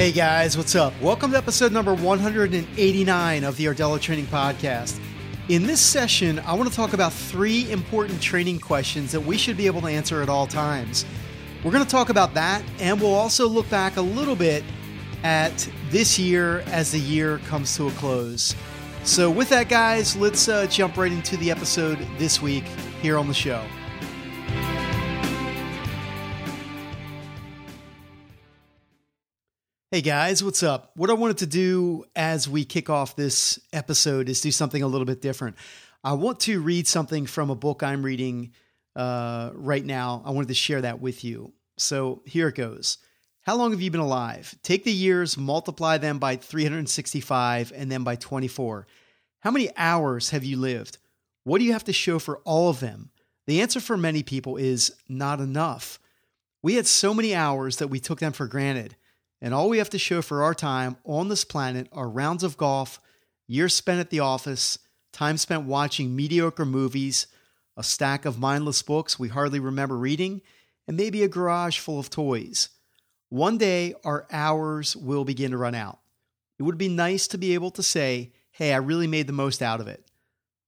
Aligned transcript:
Hey 0.00 0.12
guys, 0.12 0.56
what's 0.56 0.74
up? 0.74 0.98
Welcome 1.02 1.32
to 1.32 1.36
episode 1.36 1.72
number 1.72 1.92
189 1.92 3.44
of 3.44 3.56
the 3.58 3.66
Rdella 3.66 4.00
Training 4.00 4.24
Podcast. 4.28 4.98
In 5.50 5.64
this 5.64 5.78
session, 5.78 6.38
I 6.38 6.54
want 6.54 6.70
to 6.70 6.74
talk 6.74 6.94
about 6.94 7.12
three 7.12 7.70
important 7.70 8.22
training 8.22 8.60
questions 8.60 9.12
that 9.12 9.20
we 9.20 9.36
should 9.36 9.58
be 9.58 9.66
able 9.66 9.82
to 9.82 9.88
answer 9.88 10.22
at 10.22 10.30
all 10.30 10.46
times. 10.46 11.04
We're 11.62 11.70
going 11.70 11.84
to 11.84 11.90
talk 11.90 12.08
about 12.08 12.32
that, 12.32 12.62
and 12.78 12.98
we'll 12.98 13.12
also 13.12 13.46
look 13.46 13.68
back 13.68 13.98
a 13.98 14.00
little 14.00 14.34
bit 14.34 14.64
at 15.22 15.68
this 15.90 16.18
year 16.18 16.60
as 16.68 16.92
the 16.92 16.98
year 16.98 17.36
comes 17.40 17.76
to 17.76 17.88
a 17.88 17.90
close. 17.90 18.56
So, 19.04 19.30
with 19.30 19.50
that, 19.50 19.68
guys, 19.68 20.16
let's 20.16 20.48
uh, 20.48 20.66
jump 20.68 20.96
right 20.96 21.12
into 21.12 21.36
the 21.36 21.50
episode 21.50 21.98
this 22.16 22.40
week 22.40 22.64
here 23.02 23.18
on 23.18 23.28
the 23.28 23.34
show. 23.34 23.62
Hey 29.92 30.02
guys, 30.02 30.44
what's 30.44 30.62
up? 30.62 30.92
What 30.94 31.10
I 31.10 31.14
wanted 31.14 31.38
to 31.38 31.48
do 31.48 32.04
as 32.14 32.48
we 32.48 32.64
kick 32.64 32.88
off 32.88 33.16
this 33.16 33.58
episode 33.72 34.28
is 34.28 34.40
do 34.40 34.52
something 34.52 34.84
a 34.84 34.86
little 34.86 35.04
bit 35.04 35.20
different. 35.20 35.56
I 36.04 36.12
want 36.12 36.38
to 36.42 36.60
read 36.60 36.86
something 36.86 37.26
from 37.26 37.50
a 37.50 37.56
book 37.56 37.82
I'm 37.82 38.04
reading 38.04 38.52
uh, 38.94 39.50
right 39.52 39.84
now. 39.84 40.22
I 40.24 40.30
wanted 40.30 40.46
to 40.46 40.54
share 40.54 40.80
that 40.82 41.00
with 41.00 41.24
you. 41.24 41.54
So 41.76 42.22
here 42.24 42.46
it 42.46 42.54
goes. 42.54 42.98
How 43.40 43.56
long 43.56 43.72
have 43.72 43.80
you 43.80 43.90
been 43.90 44.00
alive? 44.00 44.56
Take 44.62 44.84
the 44.84 44.92
years, 44.92 45.36
multiply 45.36 45.98
them 45.98 46.20
by 46.20 46.36
365, 46.36 47.72
and 47.74 47.90
then 47.90 48.04
by 48.04 48.14
24. 48.14 48.86
How 49.40 49.50
many 49.50 49.70
hours 49.76 50.30
have 50.30 50.44
you 50.44 50.56
lived? 50.56 50.98
What 51.42 51.58
do 51.58 51.64
you 51.64 51.72
have 51.72 51.82
to 51.86 51.92
show 51.92 52.20
for 52.20 52.38
all 52.44 52.70
of 52.70 52.78
them? 52.78 53.10
The 53.48 53.60
answer 53.60 53.80
for 53.80 53.96
many 53.96 54.22
people 54.22 54.56
is 54.56 54.94
not 55.08 55.40
enough. 55.40 55.98
We 56.62 56.74
had 56.74 56.86
so 56.86 57.12
many 57.12 57.34
hours 57.34 57.78
that 57.78 57.88
we 57.88 57.98
took 57.98 58.20
them 58.20 58.32
for 58.32 58.46
granted. 58.46 58.94
And 59.40 59.54
all 59.54 59.68
we 59.68 59.78
have 59.78 59.90
to 59.90 59.98
show 59.98 60.22
for 60.22 60.42
our 60.42 60.54
time 60.54 60.96
on 61.04 61.28
this 61.28 61.44
planet 61.44 61.88
are 61.92 62.08
rounds 62.08 62.42
of 62.42 62.56
golf, 62.56 63.00
years 63.46 63.74
spent 63.74 64.00
at 64.00 64.10
the 64.10 64.20
office, 64.20 64.78
time 65.12 65.36
spent 65.36 65.64
watching 65.64 66.14
mediocre 66.14 66.66
movies, 66.66 67.26
a 67.76 67.82
stack 67.82 68.24
of 68.24 68.38
mindless 68.38 68.82
books 68.82 69.18
we 69.18 69.28
hardly 69.28 69.58
remember 69.58 69.96
reading, 69.96 70.42
and 70.86 70.96
maybe 70.96 71.22
a 71.22 71.28
garage 71.28 71.78
full 71.78 71.98
of 71.98 72.10
toys. 72.10 72.68
One 73.30 73.58
day, 73.58 73.94
our 74.04 74.26
hours 74.30 74.96
will 74.96 75.24
begin 75.24 75.52
to 75.52 75.56
run 75.56 75.74
out. 75.74 76.00
It 76.58 76.64
would 76.64 76.78
be 76.78 76.88
nice 76.88 77.26
to 77.28 77.38
be 77.38 77.54
able 77.54 77.70
to 77.72 77.82
say, 77.82 78.32
hey, 78.50 78.74
I 78.74 78.78
really 78.78 79.06
made 79.06 79.26
the 79.26 79.32
most 79.32 79.62
out 79.62 79.80
of 79.80 79.88
it. 79.88 80.04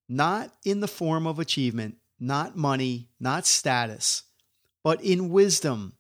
Not 0.09 0.53
in 0.65 0.81
the 0.81 0.89
form 0.89 1.27
of 1.27 1.39
achievement, 1.39 1.97
not 2.19 2.57
money, 2.57 3.09
not 3.21 3.47
status, 3.47 4.23
but 4.85 5.03
in 5.03 5.31
wisdom, 5.31 5.95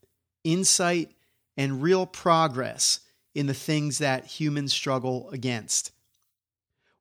insight, 0.44 1.10
and 1.56 1.82
real 1.82 2.06
progress 2.06 3.00
in 3.34 3.46
the 3.46 3.54
things 3.54 3.98
that 3.98 4.26
humans 4.26 4.72
struggle 4.72 5.30
against. 5.30 5.92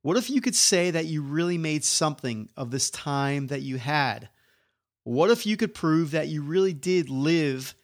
What 0.01 0.17
if 0.17 0.29
you 0.29 0.41
could 0.41 0.55
say 0.55 0.91
that 0.91 1.05
you 1.05 1.21
really 1.21 1.57
made 1.57 1.83
something 1.83 2.49
of 2.57 2.71
this 2.71 2.89
time 2.89 3.47
that 3.47 3.61
you 3.61 3.77
had? 3.77 4.29
What 5.03 5.29
if 5.29 5.45
you 5.45 5.57
could 5.57 5.73
prove 5.73 6.11
that 6.11 6.27
you 6.27 6.41
really 6.41 6.73
did 6.73 7.09
live 7.09 7.75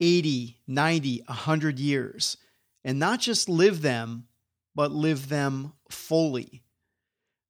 80, 0.00 0.58
90, 0.66 1.22
100 1.26 1.78
years 1.78 2.36
and 2.84 2.98
not 2.98 3.20
just 3.20 3.48
live 3.48 3.82
them, 3.82 4.26
but 4.74 4.90
live 4.90 5.28
them 5.28 5.72
fully? 5.88 6.62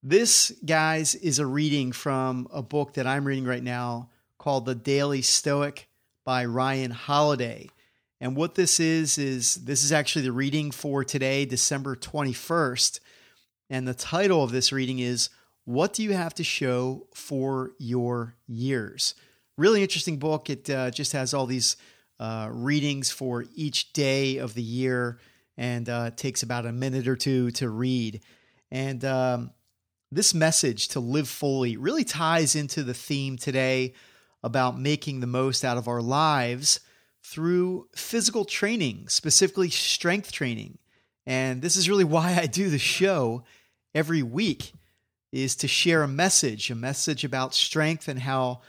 This, 0.02 0.52
guys, 0.64 1.14
is 1.14 1.38
a 1.38 1.46
reading 1.46 1.92
from 1.92 2.48
a 2.52 2.62
book 2.62 2.94
that 2.94 3.06
I'm 3.06 3.26
reading 3.26 3.44
right 3.44 3.62
now 3.62 4.10
called 4.38 4.64
The 4.64 4.74
Daily 4.74 5.20
Stoic 5.20 5.88
by 6.24 6.46
Ryan 6.46 6.90
Holiday. 6.90 7.68
And 8.20 8.36
what 8.36 8.54
this 8.54 8.78
is, 8.78 9.16
is 9.16 9.54
this 9.54 9.82
is 9.82 9.92
actually 9.92 10.26
the 10.26 10.32
reading 10.32 10.70
for 10.70 11.04
today, 11.04 11.46
December 11.46 11.96
21st. 11.96 13.00
And 13.70 13.88
the 13.88 13.94
title 13.94 14.44
of 14.44 14.52
this 14.52 14.72
reading 14.72 14.98
is 14.98 15.30
What 15.64 15.94
Do 15.94 16.02
You 16.02 16.12
Have 16.12 16.34
to 16.34 16.44
Show 16.44 17.06
for 17.14 17.72
Your 17.78 18.34
Years? 18.46 19.14
Really 19.56 19.80
interesting 19.80 20.18
book. 20.18 20.50
It 20.50 20.68
uh, 20.68 20.90
just 20.90 21.12
has 21.12 21.32
all 21.32 21.46
these 21.46 21.78
uh, 22.18 22.50
readings 22.52 23.10
for 23.10 23.46
each 23.54 23.94
day 23.94 24.36
of 24.36 24.52
the 24.52 24.62
year 24.62 25.18
and 25.56 25.88
uh, 25.88 26.10
takes 26.10 26.42
about 26.42 26.66
a 26.66 26.72
minute 26.72 27.08
or 27.08 27.16
two 27.16 27.50
to 27.52 27.70
read. 27.70 28.20
And 28.70 29.02
um, 29.02 29.50
this 30.12 30.34
message 30.34 30.88
to 30.88 31.00
live 31.00 31.28
fully 31.28 31.78
really 31.78 32.04
ties 32.04 32.54
into 32.54 32.82
the 32.82 32.92
theme 32.92 33.38
today 33.38 33.94
about 34.42 34.78
making 34.78 35.20
the 35.20 35.26
most 35.26 35.64
out 35.64 35.78
of 35.78 35.88
our 35.88 36.02
lives 36.02 36.80
through 37.24 37.88
physical 37.94 38.44
training, 38.44 39.08
specifically 39.08 39.70
strength 39.70 40.32
training. 40.32 40.78
And 41.26 41.62
this 41.62 41.76
is 41.76 41.88
really 41.88 42.04
why 42.16 42.38
I 42.40 42.46
do 42.46 42.70
the 42.70 42.78
show 42.78 43.44
every 43.94 44.22
week 44.22 44.72
is 45.32 45.54
to 45.56 45.68
share 45.68 46.02
a 46.02 46.08
message, 46.08 46.70
a 46.70 46.74
message 46.74 47.24
about 47.24 47.54
strength 47.54 48.08
and 48.08 48.18
how 48.18 48.60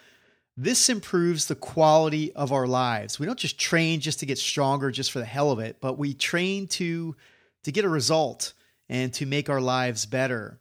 this 0.57 0.89
improves 0.89 1.45
the 1.45 1.55
quality 1.55 2.31
of 2.33 2.51
our 2.51 2.67
lives. 2.67 3.19
We 3.19 3.25
don't 3.25 3.39
just 3.39 3.59
train 3.59 3.99
just 3.99 4.19
to 4.19 4.25
get 4.25 4.37
stronger 4.37 4.91
just 4.91 5.11
for 5.11 5.19
the 5.19 5.25
hell 5.25 5.51
of 5.51 5.59
it, 5.59 5.77
but 5.81 5.97
we 5.97 6.13
train 6.13 6.67
to 6.67 7.15
to 7.63 7.71
get 7.71 7.85
a 7.85 7.89
result 7.89 8.53
and 8.89 9.13
to 9.13 9.25
make 9.25 9.49
our 9.49 9.61
lives 9.61 10.05
better. 10.05 10.59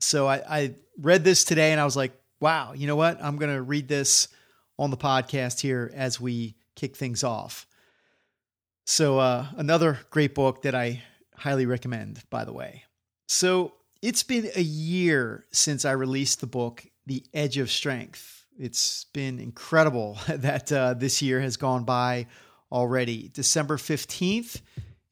So 0.00 0.26
I, 0.26 0.42
I 0.48 0.74
read 0.98 1.24
this 1.24 1.44
today 1.44 1.72
and 1.72 1.80
I 1.80 1.84
was 1.84 1.96
like, 1.96 2.12
wow, 2.40 2.72
you 2.72 2.86
know 2.86 2.96
what? 2.96 3.22
I'm 3.22 3.36
going 3.36 3.54
to 3.54 3.62
read 3.62 3.88
this 3.88 4.28
on 4.78 4.90
the 4.90 4.96
podcast 4.96 5.60
here 5.60 5.90
as 5.94 6.20
we 6.20 6.54
kick 6.82 6.96
things 6.96 7.22
off. 7.22 7.64
So, 8.86 9.20
uh, 9.20 9.46
another 9.56 10.00
great 10.10 10.34
book 10.34 10.62
that 10.62 10.74
I 10.74 11.04
highly 11.36 11.64
recommend, 11.64 12.20
by 12.28 12.44
the 12.44 12.52
way. 12.52 12.82
So, 13.28 13.74
it's 14.02 14.24
been 14.24 14.50
a 14.56 14.62
year 14.62 15.46
since 15.52 15.84
I 15.84 15.92
released 15.92 16.40
the 16.40 16.48
book, 16.48 16.84
The 17.06 17.24
Edge 17.32 17.56
of 17.58 17.70
Strength. 17.70 18.46
It's 18.58 19.04
been 19.12 19.38
incredible 19.38 20.18
that 20.28 20.72
uh, 20.72 20.94
this 20.94 21.22
year 21.22 21.40
has 21.40 21.56
gone 21.56 21.84
by 21.84 22.26
already. 22.72 23.30
December 23.32 23.76
15th 23.76 24.60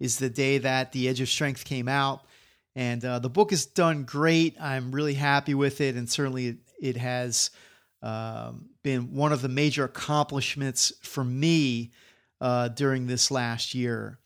is 0.00 0.18
the 0.18 0.28
day 0.28 0.58
that 0.58 0.90
The 0.90 1.08
Edge 1.08 1.20
of 1.20 1.28
Strength 1.28 1.64
came 1.64 1.86
out. 1.86 2.24
And 2.74 3.04
uh, 3.04 3.20
the 3.20 3.30
book 3.30 3.50
has 3.50 3.64
done 3.64 4.02
great. 4.02 4.60
I'm 4.60 4.90
really 4.90 5.14
happy 5.14 5.54
with 5.54 5.80
it. 5.80 5.94
And 5.94 6.10
certainly 6.10 6.48
it, 6.48 6.56
it 6.80 6.96
has 6.96 7.50
um, 8.02 8.70
been 8.82 9.14
one 9.14 9.32
of 9.32 9.42
the 9.42 9.48
major 9.48 9.84
accomplishments 9.84 10.92
for 11.02 11.24
me 11.24 11.92
uh, 12.40 12.68
during 12.68 13.06
this 13.06 13.30
last 13.30 13.74
year. 13.74 14.18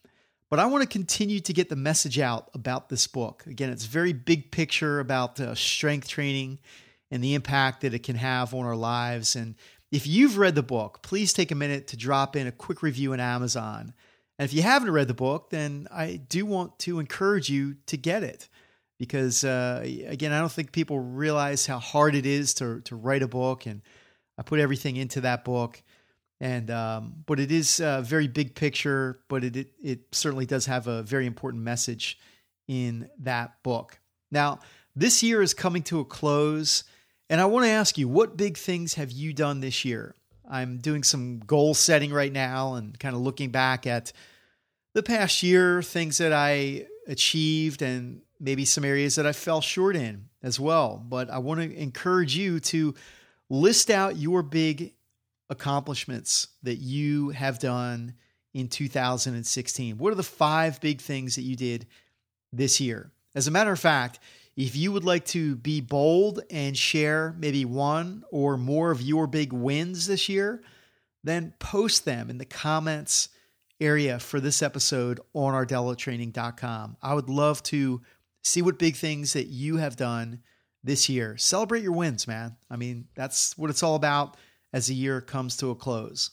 But 0.50 0.60
I 0.60 0.66
want 0.66 0.82
to 0.82 0.88
continue 0.88 1.40
to 1.40 1.52
get 1.52 1.68
the 1.68 1.76
message 1.76 2.18
out 2.18 2.50
about 2.54 2.88
this 2.88 3.06
book. 3.06 3.44
Again, 3.46 3.70
it's 3.70 3.86
very 3.86 4.12
big 4.12 4.52
picture 4.52 5.00
about 5.00 5.40
uh, 5.40 5.54
strength 5.54 6.08
training 6.08 6.60
and 7.10 7.24
the 7.24 7.34
impact 7.34 7.80
that 7.80 7.94
it 7.94 8.04
can 8.04 8.16
have 8.16 8.54
on 8.54 8.64
our 8.64 8.76
lives. 8.76 9.34
And 9.34 9.56
if 9.90 10.06
you've 10.06 10.38
read 10.38 10.54
the 10.54 10.62
book, 10.62 11.02
please 11.02 11.32
take 11.32 11.50
a 11.50 11.56
minute 11.56 11.88
to 11.88 11.96
drop 11.96 12.36
in 12.36 12.46
a 12.46 12.52
quick 12.52 12.82
review 12.82 13.12
on 13.12 13.20
Amazon. 13.20 13.94
And 14.38 14.44
if 14.44 14.54
you 14.54 14.62
haven't 14.62 14.90
read 14.90 15.08
the 15.08 15.14
book, 15.14 15.50
then 15.50 15.88
I 15.90 16.16
do 16.16 16.46
want 16.46 16.78
to 16.80 17.00
encourage 17.00 17.48
you 17.48 17.76
to 17.86 17.96
get 17.96 18.22
it 18.22 18.48
because 19.04 19.44
uh, 19.44 19.80
again, 20.06 20.32
I 20.32 20.40
don't 20.40 20.52
think 20.52 20.72
people 20.72 20.98
realize 20.98 21.66
how 21.66 21.78
hard 21.78 22.14
it 22.14 22.26
is 22.26 22.54
to 22.54 22.80
to 22.82 22.96
write 22.96 23.22
a 23.22 23.28
book, 23.28 23.66
and 23.66 23.82
I 24.38 24.42
put 24.42 24.60
everything 24.60 24.96
into 24.96 25.20
that 25.22 25.44
book. 25.44 25.82
And 26.40 26.70
um, 26.70 27.14
but 27.26 27.38
it 27.38 27.52
is 27.52 27.80
a 27.80 28.02
very 28.02 28.28
big 28.28 28.54
picture, 28.54 29.20
but 29.28 29.44
it, 29.44 29.56
it 29.56 29.72
it 29.82 30.00
certainly 30.12 30.46
does 30.46 30.66
have 30.66 30.86
a 30.86 31.02
very 31.02 31.26
important 31.26 31.62
message 31.62 32.18
in 32.66 33.08
that 33.20 33.62
book. 33.62 33.98
Now, 34.30 34.60
this 34.96 35.22
year 35.22 35.42
is 35.42 35.54
coming 35.54 35.82
to 35.84 36.00
a 36.00 36.04
close, 36.04 36.84
and 37.30 37.40
I 37.40 37.44
want 37.44 37.66
to 37.66 37.70
ask 37.70 37.98
you, 37.98 38.08
what 38.08 38.36
big 38.36 38.56
things 38.56 38.94
have 38.94 39.12
you 39.12 39.32
done 39.32 39.60
this 39.60 39.84
year? 39.84 40.14
I'm 40.48 40.78
doing 40.78 41.02
some 41.02 41.38
goal 41.40 41.74
setting 41.74 42.12
right 42.12 42.32
now 42.32 42.74
and 42.74 42.98
kind 42.98 43.14
of 43.14 43.22
looking 43.22 43.50
back 43.50 43.86
at 43.86 44.12
the 44.94 45.02
past 45.02 45.42
year, 45.42 45.82
things 45.82 46.18
that 46.18 46.32
I 46.32 46.86
achieved 47.06 47.82
and 47.82 48.22
maybe 48.44 48.66
some 48.66 48.84
areas 48.84 49.14
that 49.14 49.26
I 49.26 49.32
fell 49.32 49.62
short 49.62 49.96
in 49.96 50.28
as 50.42 50.60
well. 50.60 51.02
But 51.02 51.30
I 51.30 51.38
want 51.38 51.60
to 51.60 51.74
encourage 51.74 52.36
you 52.36 52.60
to 52.60 52.94
list 53.48 53.90
out 53.90 54.16
your 54.16 54.42
big 54.42 54.92
accomplishments 55.48 56.48
that 56.62 56.76
you 56.76 57.30
have 57.30 57.58
done 57.58 58.14
in 58.52 58.68
2016. 58.68 59.96
What 59.96 60.12
are 60.12 60.16
the 60.16 60.22
five 60.22 60.80
big 60.80 61.00
things 61.00 61.36
that 61.36 61.42
you 61.42 61.56
did 61.56 61.86
this 62.52 62.80
year? 62.80 63.10
As 63.34 63.48
a 63.48 63.50
matter 63.50 63.72
of 63.72 63.80
fact, 63.80 64.20
if 64.56 64.76
you 64.76 64.92
would 64.92 65.04
like 65.04 65.24
to 65.26 65.56
be 65.56 65.80
bold 65.80 66.40
and 66.50 66.76
share 66.76 67.34
maybe 67.38 67.64
one 67.64 68.24
or 68.30 68.56
more 68.56 68.90
of 68.90 69.00
your 69.00 69.26
big 69.26 69.52
wins 69.52 70.06
this 70.06 70.28
year, 70.28 70.62
then 71.24 71.54
post 71.58 72.04
them 72.04 72.28
in 72.28 72.38
the 72.38 72.44
comments 72.44 73.30
area 73.80 74.18
for 74.18 74.38
this 74.38 74.62
episode 74.62 75.20
on 75.32 75.54
rdellatraining.com. 75.54 76.96
I 77.02 77.14
would 77.14 77.28
love 77.28 77.62
to 77.64 78.02
see 78.44 78.62
what 78.62 78.78
big 78.78 78.94
things 78.94 79.32
that 79.32 79.48
you 79.48 79.78
have 79.78 79.96
done 79.96 80.40
this 80.84 81.08
year. 81.08 81.36
Celebrate 81.36 81.82
your 81.82 81.92
wins, 81.92 82.28
man. 82.28 82.56
I 82.70 82.76
mean, 82.76 83.08
that's 83.16 83.56
what 83.58 83.70
it's 83.70 83.82
all 83.82 83.96
about 83.96 84.36
as 84.72 84.86
the 84.86 84.94
year 84.94 85.20
comes 85.20 85.56
to 85.56 85.70
a 85.70 85.74
close. 85.74 86.30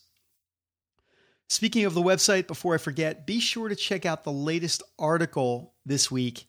Speaking 1.49 1.85
of 1.85 1.93
the 1.93 2.01
website, 2.01 2.47
before 2.47 2.75
I 2.75 2.77
forget, 2.77 3.25
be 3.25 3.39
sure 3.39 3.69
to 3.69 3.75
check 3.75 4.05
out 4.05 4.23
the 4.23 4.31
latest 4.31 4.83
article 4.99 5.73
this 5.85 6.11
week 6.11 6.47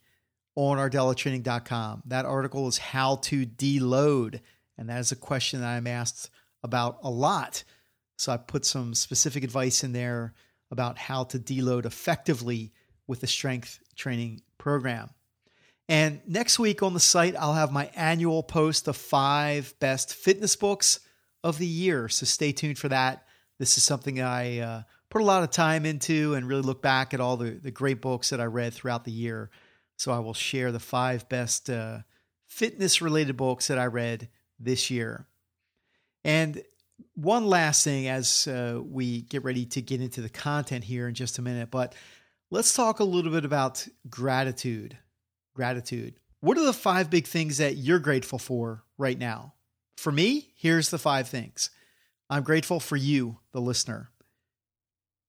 on 0.55 0.79
rdellatraining.com. 0.79 2.03
That 2.07 2.25
article 2.25 2.69
is 2.69 2.79
how 2.79 3.17
to 3.17 3.47
deload, 3.47 4.41
and 4.79 4.89
that 4.89 5.01
is 5.01 5.13
a 5.13 5.17
question 5.17 5.61
that 5.61 5.69
I'm 5.69 5.87
asked 5.87 6.31
about 6.63 6.99
a 7.03 7.11
lot. 7.11 7.65
So 8.17 8.33
I 8.33 8.37
put 8.37 8.65
some 8.65 8.95
specific 8.95 9.43
advice 9.43 9.83
in 9.83 9.93
there 9.93 10.35
about 10.71 10.99
how 10.99 11.25
to 11.25 11.39
deload 11.39 11.85
effectively 11.85 12.73
with 13.07 13.21
the 13.21 13.27
strength 13.27 13.81
training 13.97 14.43
program. 14.59 15.11
And 15.89 16.21
next 16.27 16.59
week 16.59 16.83
on 16.83 16.95
the 16.95 17.01
site, 17.01 17.35
I'll 17.37 17.55
have 17.55 17.73
my 17.73 17.91
annual 17.95 18.43
post 18.43 18.89
of 18.89 18.97
five 18.97 19.75
best 19.81 20.15
fitness 20.15 20.57
books 20.57 21.01
of 21.45 21.59
the 21.59 21.67
year. 21.67 22.09
So 22.09 22.25
stay 22.25 22.53
tuned 22.53 22.79
for 22.79 22.89
that. 22.89 23.27
This 23.59 23.77
is 23.77 23.85
something 23.85 24.21
I 24.21 24.59
uh, 24.59 24.83
put 25.11 25.23
a 25.23 25.27
lot 25.27 25.43
of 25.43 25.51
time 25.51 25.85
into 25.85 26.35
and 26.35 26.49
really 26.49 26.63
look 26.63 26.83
back 26.83 27.13
at 27.13 27.21
all 27.21 27.37
the, 27.37 27.51
the 27.51 27.71
great 27.71 28.01
books 28.01 28.31
that 28.31 28.41
I 28.41 28.45
read 28.45 28.73
throughout 28.73 29.05
the 29.05 29.13
year. 29.13 29.51
So 29.97 30.13
I 30.13 30.21
will 30.21 30.35
share 30.35 30.73
the 30.73 30.81
five 30.81 31.29
best 31.29 31.69
uh, 31.69 31.99
fitness 32.47 33.03
related 33.03 33.37
books 33.37 33.69
that 33.69 33.79
I 33.79 33.87
read 33.87 34.29
this 34.59 34.91
year. 34.91 35.27
And 36.25 36.63
one 37.15 37.47
last 37.47 37.85
thing 37.85 38.09
as 38.09 38.47
uh, 38.47 38.81
we 38.83 39.23
get 39.23 39.45
ready 39.45 39.67
to 39.67 39.83
get 39.83 40.01
into 40.01 40.21
the 40.21 40.29
content 40.29 40.85
here 40.85 41.09
in 41.09 41.15
just 41.15 41.39
a 41.39 41.43
minute, 41.43 41.71
but 41.71 41.95
let's 42.51 42.75
talk 42.75 43.01
a 43.01 43.05
little 43.05 43.33
bit 43.33 43.45
about 43.45 43.87
gratitude. 44.09 44.97
Gratitude. 45.55 46.15
What 46.41 46.59
are 46.59 46.65
the 46.65 46.73
five 46.73 47.11
big 47.11 47.27
things 47.27 47.59
that 47.59 47.77
you're 47.77 47.99
grateful 47.99 48.39
for 48.39 48.85
right 48.99 49.19
now? 49.19 49.55
For 49.97 50.11
me, 50.11 50.53
here's 50.57 50.91
the 50.91 50.99
five 50.99 51.29
things. 51.29 51.71
I'm 52.29 52.43
grateful 52.43 52.81
for 52.81 52.97
you, 52.97 53.39
the 53.53 53.61
listener. 53.61 54.11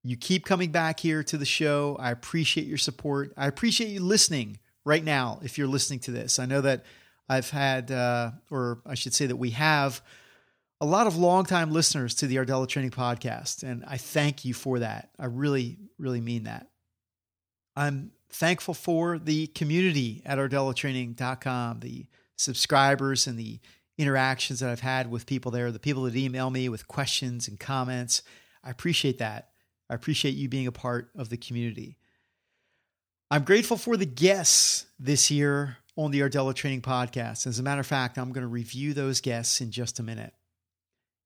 You 0.04 0.18
keep 0.18 0.46
coming 0.46 0.72
back 0.72 1.00
here 1.00 1.24
to 1.24 1.38
the 1.38 1.46
show. 1.46 1.96
I 2.00 2.12
appreciate 2.12 2.68
your 2.68 2.78
support. 2.78 3.34
I 3.38 3.48
appreciate 3.48 3.90
you 3.90 4.02
listening 4.02 4.60
right 4.86 5.04
now 5.04 5.40
if 5.44 5.58
you're 5.58 5.68
listening 5.68 6.00
to 6.00 6.12
this. 6.12 6.40
I 6.40 6.46
know 6.46 6.62
that 6.62 6.84
I've 7.30 7.50
had, 7.50 7.92
uh, 7.92 8.32
or 8.50 8.82
I 8.86 8.96
should 8.96 9.14
say 9.14 9.28
that 9.28 9.38
we 9.38 9.52
have, 9.52 10.02
a 10.82 10.86
lot 10.86 11.08
of 11.08 11.16
longtime 11.16 11.72
listeners 11.72 12.16
to 12.16 12.28
the 12.28 12.36
Rdella 12.36 12.68
Training 12.68 12.92
Podcast, 12.92 13.64
and 13.64 13.86
I 13.88 13.96
thank 13.96 14.44
you 14.44 14.54
for 14.54 14.80
that. 14.80 15.12
I 15.18 15.28
really, 15.28 15.78
really 15.98 16.20
mean 16.20 16.44
that. 16.44 16.68
I'm 17.76 18.12
thankful 18.34 18.74
for 18.74 19.20
the 19.20 19.48
community 19.48 20.22
at 20.26 20.38
rdellatraining.com, 20.38 21.80
the 21.80 22.08
subscribers 22.36 23.28
and 23.28 23.38
the 23.38 23.60
interactions 23.98 24.60
that 24.60 24.70
I've 24.70 24.80
had 24.80 25.10
with 25.10 25.26
people 25.26 25.52
there, 25.52 25.72
the 25.72 25.80
people 25.80 26.04
that 26.04 26.16
email 26.16 26.50
me 26.50 26.68
with 26.68 26.88
questions 26.88 27.48
and 27.48 27.60
comments. 27.60 28.24
I 28.64 28.72
appreciate 28.72 29.20
that. 29.20 29.50
I 29.90 29.94
appreciate 29.96 30.36
you 30.36 30.50
being 30.50 30.68
a 30.68 30.72
part 30.72 31.10
of 31.16 31.30
the 31.30 31.38
community. 31.38 31.98
I'm 33.30 33.44
grateful 33.44 33.78
for 33.78 33.98
the 33.98 34.06
guests 34.06 34.88
this 35.00 35.30
year 35.30 35.78
on 35.96 36.12
the 36.12 36.22
Rdella 36.22 36.56
Training 36.56 36.82
Podcast. 36.82 37.46
As 37.46 37.60
a 37.60 37.64
matter 37.64 37.82
of 37.82 37.88
fact, 37.88 38.18
I'm 38.18 38.32
going 38.32 38.44
to 38.44 38.48
review 38.48 38.94
those 38.94 39.22
guests 39.22 39.62
in 39.62 39.72
just 39.72 40.00
a 40.00 40.04
minute. 40.04 40.34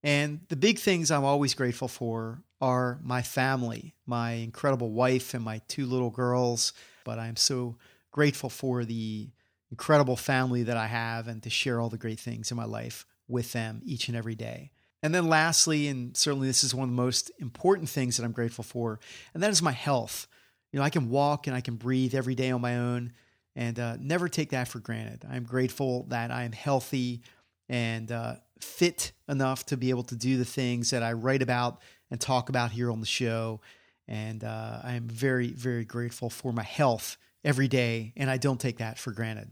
And 0.07 0.39
the 0.47 0.55
big 0.55 0.79
things 0.79 1.11
I'm 1.11 1.25
always 1.25 1.53
grateful 1.53 1.89
for 1.89 2.41
are 2.61 2.97
my 3.03 3.21
family, 3.21 3.93
my 4.05 4.31
incredible 4.31 4.89
wife, 4.89 5.33
and 5.33 5.43
my 5.43 5.59
two 5.67 5.85
little 5.85 6.11
girls. 6.11 6.71
But 7.03 7.19
I'm 7.19 7.35
so 7.35 7.75
grateful 8.11 8.49
for 8.49 8.85
the 8.85 9.27
incredible 9.69 10.15
family 10.15 10.63
that 10.63 10.77
I 10.77 10.87
have 10.87 11.27
and 11.27 11.43
to 11.43 11.49
share 11.49 11.81
all 11.81 11.89
the 11.89 11.97
great 11.97 12.21
things 12.21 12.51
in 12.51 12.55
my 12.55 12.63
life 12.63 13.05
with 13.27 13.51
them 13.51 13.81
each 13.83 14.07
and 14.07 14.15
every 14.15 14.35
day. 14.35 14.71
And 15.03 15.13
then, 15.13 15.27
lastly, 15.27 15.89
and 15.89 16.15
certainly 16.15 16.47
this 16.47 16.63
is 16.63 16.73
one 16.73 16.87
of 16.87 16.95
the 16.95 17.01
most 17.01 17.29
important 17.39 17.89
things 17.89 18.15
that 18.15 18.23
I'm 18.23 18.31
grateful 18.31 18.63
for, 18.63 19.01
and 19.33 19.43
that 19.43 19.51
is 19.51 19.61
my 19.61 19.73
health. 19.73 20.27
You 20.71 20.79
know, 20.79 20.85
I 20.85 20.89
can 20.89 21.09
walk 21.09 21.47
and 21.47 21.55
I 21.55 21.59
can 21.59 21.75
breathe 21.75 22.15
every 22.15 22.33
day 22.33 22.51
on 22.51 22.61
my 22.61 22.77
own 22.77 23.11
and 23.57 23.77
uh, 23.77 23.97
never 23.99 24.29
take 24.29 24.51
that 24.51 24.69
for 24.69 24.79
granted. 24.79 25.25
I'm 25.29 25.43
grateful 25.43 26.05
that 26.07 26.31
I 26.31 26.43
am 26.43 26.53
healthy 26.53 27.23
and 27.67 28.09
uh, 28.09 28.35
fit 28.63 29.11
enough 29.27 29.65
to 29.67 29.77
be 29.77 29.89
able 29.89 30.03
to 30.03 30.15
do 30.15 30.37
the 30.37 30.45
things 30.45 30.91
that 30.91 31.03
I 31.03 31.13
write 31.13 31.41
about 31.41 31.81
and 32.09 32.19
talk 32.19 32.49
about 32.49 32.71
here 32.71 32.91
on 32.91 32.99
the 32.99 33.05
show. 33.05 33.61
And 34.07 34.43
uh, 34.43 34.79
I 34.83 34.93
am 34.93 35.07
very, 35.07 35.51
very 35.51 35.85
grateful 35.85 36.29
for 36.29 36.53
my 36.53 36.63
health 36.63 37.17
every 37.43 37.67
day, 37.67 38.13
and 38.15 38.29
I 38.29 38.37
don't 38.37 38.59
take 38.59 38.77
that 38.77 38.97
for 38.97 39.11
granted. 39.11 39.49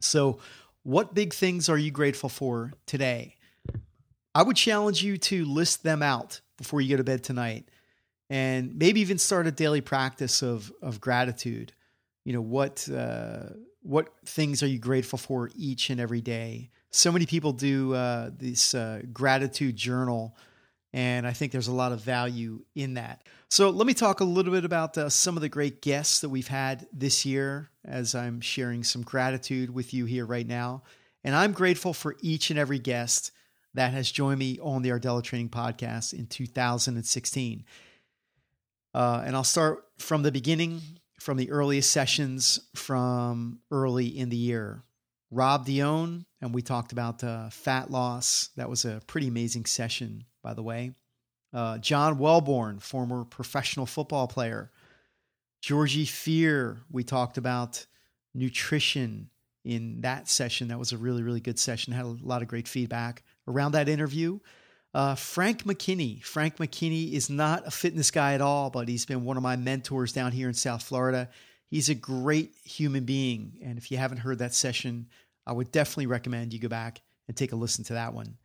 So, 0.00 0.38
what 0.84 1.14
big 1.14 1.34
things 1.34 1.68
are 1.68 1.76
you 1.76 1.90
grateful 1.90 2.28
for 2.28 2.72
today? 2.86 3.36
I 4.34 4.42
would 4.42 4.56
challenge 4.56 5.02
you 5.02 5.18
to 5.18 5.44
list 5.44 5.82
them 5.82 6.02
out 6.02 6.40
before 6.56 6.80
you 6.80 6.90
go 6.90 6.96
to 6.96 7.04
bed 7.04 7.24
tonight 7.24 7.68
and 8.30 8.76
maybe 8.76 9.00
even 9.00 9.18
start 9.18 9.46
a 9.46 9.50
daily 9.50 9.80
practice 9.80 10.42
of, 10.42 10.72
of 10.82 11.00
gratitude. 11.00 11.72
You 12.24 12.34
know, 12.34 12.40
what, 12.40 12.88
uh, 12.88 13.50
what 13.82 14.12
things 14.24 14.62
are 14.62 14.66
you 14.66 14.78
grateful 14.78 15.18
for 15.18 15.50
each 15.56 15.90
and 15.90 16.00
every 16.00 16.20
day? 16.20 16.70
So 16.90 17.12
many 17.12 17.26
people 17.26 17.52
do 17.52 17.94
uh, 17.94 18.30
this 18.36 18.74
uh, 18.74 19.02
gratitude 19.12 19.76
journal 19.76 20.36
and 20.92 21.26
I 21.26 21.32
think 21.32 21.52
there's 21.52 21.68
a 21.68 21.72
lot 21.72 21.92
of 21.92 22.00
value 22.00 22.64
in 22.74 22.94
that. 22.94 23.22
So, 23.50 23.70
let 23.70 23.86
me 23.86 23.94
talk 23.94 24.20
a 24.20 24.24
little 24.24 24.52
bit 24.52 24.64
about 24.64 24.96
uh, 24.96 25.08
some 25.08 25.36
of 25.36 25.42
the 25.42 25.48
great 25.48 25.82
guests 25.82 26.20
that 26.20 26.28
we've 26.28 26.48
had 26.48 26.86
this 26.92 27.26
year 27.26 27.70
as 27.84 28.14
I'm 28.14 28.40
sharing 28.40 28.84
some 28.84 29.02
gratitude 29.02 29.70
with 29.70 29.92
you 29.92 30.06
here 30.06 30.26
right 30.26 30.46
now. 30.46 30.82
And 31.24 31.34
I'm 31.34 31.52
grateful 31.52 31.92
for 31.92 32.16
each 32.20 32.50
and 32.50 32.58
every 32.58 32.78
guest 32.78 33.32
that 33.74 33.92
has 33.92 34.10
joined 34.10 34.38
me 34.38 34.58
on 34.62 34.82
the 34.82 34.90
Rdella 34.90 35.22
Training 35.22 35.50
Podcast 35.50 36.14
in 36.14 36.26
2016. 36.26 37.64
Uh, 38.94 39.22
and 39.24 39.36
I'll 39.36 39.44
start 39.44 39.84
from 39.98 40.22
the 40.22 40.32
beginning, 40.32 40.80
from 41.20 41.36
the 41.36 41.50
earliest 41.50 41.90
sessions 41.90 42.60
from 42.74 43.60
early 43.70 44.06
in 44.06 44.30
the 44.30 44.36
year. 44.36 44.82
Rob 45.30 45.66
Dione, 45.66 46.24
and 46.40 46.54
we 46.54 46.62
talked 46.62 46.92
about 46.92 47.22
uh, 47.24 47.50
fat 47.50 47.90
loss. 47.90 48.50
That 48.56 48.70
was 48.70 48.84
a 48.84 49.00
pretty 49.06 49.28
amazing 49.28 49.66
session 49.66 50.24
by 50.42 50.54
the 50.54 50.62
way. 50.62 50.92
Uh, 51.52 51.78
John 51.78 52.18
Welbourn, 52.18 52.80
former 52.80 53.24
professional 53.24 53.84
football 53.84 54.26
player. 54.26 54.70
Georgie 55.60 56.06
Fear, 56.06 56.80
we 56.90 57.04
talked 57.04 57.36
about 57.36 57.84
nutrition 58.34 59.30
in 59.64 60.02
that 60.02 60.28
session. 60.28 60.68
That 60.68 60.78
was 60.78 60.92
a 60.92 60.96
really, 60.98 61.22
really 61.22 61.40
good 61.40 61.58
session. 61.58 61.92
Had 61.92 62.06
a 62.06 62.16
lot 62.22 62.42
of 62.42 62.48
great 62.48 62.68
feedback 62.68 63.22
around 63.46 63.72
that 63.72 63.88
interview. 63.88 64.38
Uh, 64.94 65.14
Frank 65.14 65.64
McKinney. 65.64 66.22
Frank 66.22 66.56
McKinney 66.56 67.12
is 67.12 67.28
not 67.28 67.66
a 67.66 67.70
fitness 67.70 68.10
guy 68.10 68.34
at 68.34 68.40
all, 68.40 68.70
but 68.70 68.88
he's 68.88 69.04
been 69.04 69.24
one 69.24 69.36
of 69.36 69.42
my 69.42 69.56
mentors 69.56 70.12
down 70.12 70.32
here 70.32 70.48
in 70.48 70.54
South 70.54 70.82
Florida. 70.82 71.28
He's 71.68 71.90
a 71.90 71.94
great 71.94 72.54
human 72.64 73.04
being. 73.04 73.58
And 73.62 73.76
if 73.76 73.90
you 73.90 73.98
haven't 73.98 74.18
heard 74.18 74.38
that 74.38 74.54
session, 74.54 75.08
I 75.48 75.52
would 75.52 75.72
definitely 75.72 76.06
recommend 76.06 76.52
you 76.52 76.60
go 76.60 76.68
back 76.68 77.00
and 77.26 77.36
take 77.36 77.52
a 77.52 77.56
listen 77.56 77.82
to 77.84 77.94
that 77.94 78.12
one. 78.12 78.36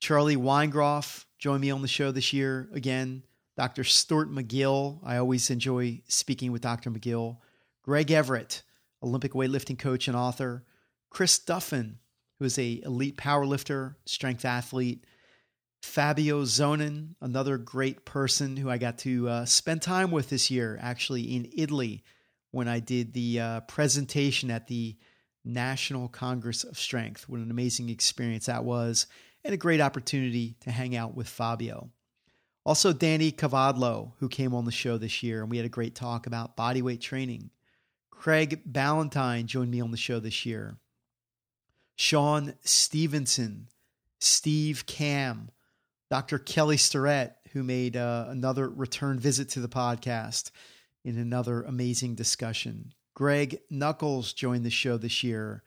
Charlie 0.00 0.36
Weingroff 0.36 1.24
joined 1.38 1.62
me 1.62 1.70
on 1.70 1.80
the 1.80 1.88
show 1.88 2.12
this 2.12 2.32
year 2.32 2.68
again. 2.72 3.22
Dr. 3.56 3.84
Stuart 3.84 4.30
McGill. 4.30 5.00
I 5.02 5.16
always 5.16 5.50
enjoy 5.50 6.02
speaking 6.08 6.52
with 6.52 6.62
Dr. 6.62 6.90
McGill. 6.90 7.38
Greg 7.82 8.10
Everett, 8.10 8.62
Olympic 9.02 9.32
weightlifting 9.32 9.78
coach 9.78 10.08
and 10.08 10.16
author. 10.16 10.64
Chris 11.10 11.38
Duffin, 11.38 11.96
who 12.38 12.44
is 12.44 12.58
a 12.58 12.82
elite 12.84 13.16
powerlifter, 13.16 13.94
strength 14.04 14.44
athlete. 14.44 15.06
Fabio 15.82 16.42
Zonin, 16.42 17.14
another 17.20 17.58
great 17.58 18.04
person 18.04 18.56
who 18.56 18.70
I 18.70 18.78
got 18.78 18.98
to 18.98 19.28
uh, 19.28 19.44
spend 19.46 19.82
time 19.82 20.10
with 20.10 20.28
this 20.28 20.50
year, 20.50 20.78
actually 20.80 21.34
in 21.34 21.50
Italy, 21.56 22.04
when 22.50 22.68
I 22.68 22.78
did 22.78 23.12
the 23.12 23.40
uh, 23.40 23.60
presentation 23.62 24.50
at 24.50 24.68
the 24.68 24.96
National 25.44 26.08
Congress 26.08 26.64
of 26.64 26.78
Strength. 26.78 27.28
What 27.28 27.40
an 27.40 27.50
amazing 27.50 27.88
experience 27.88 28.46
that 28.46 28.64
was 28.64 29.06
and 29.44 29.52
a 29.52 29.58
great 29.58 29.80
opportunity 29.80 30.56
to 30.60 30.70
hang 30.70 30.94
out 30.94 31.16
with 31.16 31.28
Fabio. 31.28 31.90
Also, 32.64 32.92
Danny 32.92 33.32
Kavadlo, 33.32 34.12
who 34.18 34.28
came 34.28 34.54
on 34.54 34.64
the 34.64 34.70
show 34.70 34.96
this 34.96 35.22
year, 35.22 35.42
and 35.42 35.50
we 35.50 35.56
had 35.56 35.66
a 35.66 35.70
great 35.70 35.96
talk 35.96 36.26
about 36.26 36.56
bodyweight 36.56 37.00
training. 37.00 37.50
Craig 38.10 38.60
Ballantyne 38.64 39.48
joined 39.48 39.70
me 39.70 39.80
on 39.80 39.90
the 39.90 39.96
show 39.96 40.20
this 40.20 40.46
year. 40.46 40.76
Shawn 41.96 42.54
Stevenson, 42.62 43.68
Steve 44.20 44.86
Kamb, 44.86 45.50
Dr. 46.08 46.38
Kelly 46.38 46.76
Starrett, 46.76 47.34
who 47.52 47.64
made 47.64 47.96
uh, 47.96 48.26
another 48.28 48.68
return 48.68 49.18
visit 49.18 49.48
to 49.50 49.60
the 49.60 49.68
podcast 49.68 50.52
in 51.04 51.18
another 51.18 51.62
amazing 51.62 52.14
discussion. 52.14 52.92
Greg 53.14 53.58
Nuckols 53.70 54.32
joined 54.32 54.64
the 54.64 54.70
show 54.70 54.96
this 54.96 55.22
year. 55.22 55.62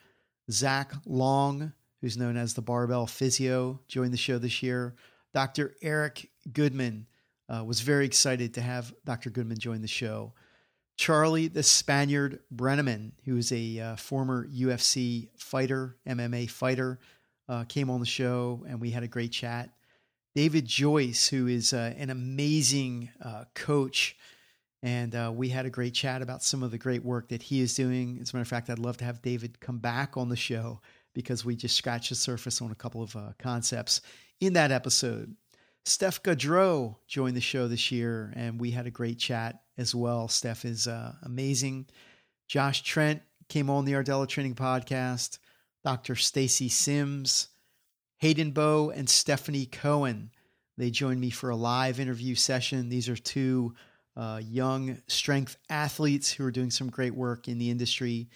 Zach 0.51 0.93
Long, 1.05 1.73
who's 2.01 2.17
known 2.17 2.37
as 2.37 2.53
the 2.53 2.61
Barbell 2.61 3.07
Physio, 3.07 3.79
joined 3.87 4.13
the 4.13 4.17
show 4.17 4.37
this 4.37 4.63
year. 4.63 4.95
Dr. 5.33 5.75
Eric 5.81 6.29
Goodman 6.51 7.07
uh, 7.49 7.63
was 7.63 7.81
very 7.81 8.05
excited 8.05 8.53
to 8.55 8.61
have 8.61 8.93
Dr. 9.05 9.29
Goodman 9.29 9.59
join 9.59 9.81
the 9.81 9.87
show. 9.87 10.33
Charlie 10.97 11.49
the 11.49 11.63
Spaniard 11.63 12.39
Brenneman, 12.53 13.11
who 13.25 13.37
is 13.37 13.51
a 13.51 13.79
uh, 13.79 13.95
former 13.97 14.47
UFC 14.47 15.29
fighter, 15.37 15.97
MMA 16.07 16.49
fighter, 16.49 16.99
uh, 17.49 17.65
came 17.65 17.89
on 17.89 17.99
the 17.99 18.05
show 18.05 18.63
and 18.67 18.79
we 18.79 18.91
had 18.91 19.03
a 19.03 19.07
great 19.07 19.31
chat. 19.31 19.69
David 20.35 20.65
Joyce, 20.65 21.27
who 21.27 21.47
is 21.47 21.73
uh, 21.73 21.93
an 21.97 22.09
amazing 22.09 23.09
uh, 23.21 23.45
coach. 23.53 24.17
And 24.85 25.15
uh, 25.15 25.31
we 25.33 25.49
had 25.49 25.65
a 25.65 25.71
great 25.71 25.95
chat 25.95 26.21
about 26.21 26.43
some 26.43 26.61
of 26.61 26.69
the 26.69 26.77
great 26.77 27.03
work 27.03 27.29
that 27.29 27.41
he 27.41 27.59
is 27.59 27.73
doing. 27.73 28.19
As 28.21 28.31
a 28.31 28.35
matter 28.35 28.43
of 28.43 28.47
fact, 28.47 28.69
I'd 28.69 28.77
love 28.77 28.97
to 28.97 29.03
have 29.03 29.19
David 29.23 29.59
come 29.59 29.79
back 29.79 30.15
on 30.15 30.29
the 30.29 30.35
show 30.35 30.79
because 31.15 31.43
we 31.43 31.55
just 31.55 31.75
scratched 31.75 32.09
the 32.09 32.15
surface 32.15 32.61
on 32.61 32.69
a 32.69 32.75
couple 32.75 33.01
of 33.01 33.15
uh, 33.15 33.31
concepts 33.39 34.01
in 34.39 34.53
that 34.53 34.71
episode. 34.71 35.35
Steph 35.85 36.21
Gaudreau 36.21 36.97
joined 37.07 37.35
the 37.35 37.41
show 37.41 37.67
this 37.67 37.91
year, 37.91 38.31
and 38.35 38.61
we 38.61 38.69
had 38.69 38.85
a 38.85 38.91
great 38.91 39.17
chat 39.17 39.63
as 39.75 39.95
well. 39.95 40.27
Steph 40.27 40.65
is 40.65 40.85
uh, 40.85 41.13
amazing. 41.23 41.87
Josh 42.47 42.83
Trent 42.83 43.23
came 43.49 43.71
on 43.71 43.85
the 43.85 43.93
Rdella 43.93 44.27
Training 44.27 44.53
Podcast. 44.53 45.39
Dr. 45.83 46.15
Stacy 46.15 46.69
Sims, 46.69 47.47
Hayden 48.17 48.51
Bow, 48.51 48.91
and 48.91 49.09
Stephanie 49.09 49.65
Cohen. 49.65 50.29
They 50.77 50.91
joined 50.91 51.21
me 51.21 51.31
for 51.31 51.49
a 51.49 51.55
live 51.55 51.99
interview 51.99 52.35
session. 52.35 52.89
These 52.89 53.09
are 53.09 53.15
two 53.15 53.73
uh, 54.15 54.39
young 54.43 55.01
strength 55.07 55.57
athletes 55.69 56.31
who 56.31 56.45
are 56.45 56.51
doing 56.51 56.71
some 56.71 56.89
great 56.89 57.13
work 57.13 57.47
in 57.47 57.57
the 57.57 57.69
industry. 57.69 58.29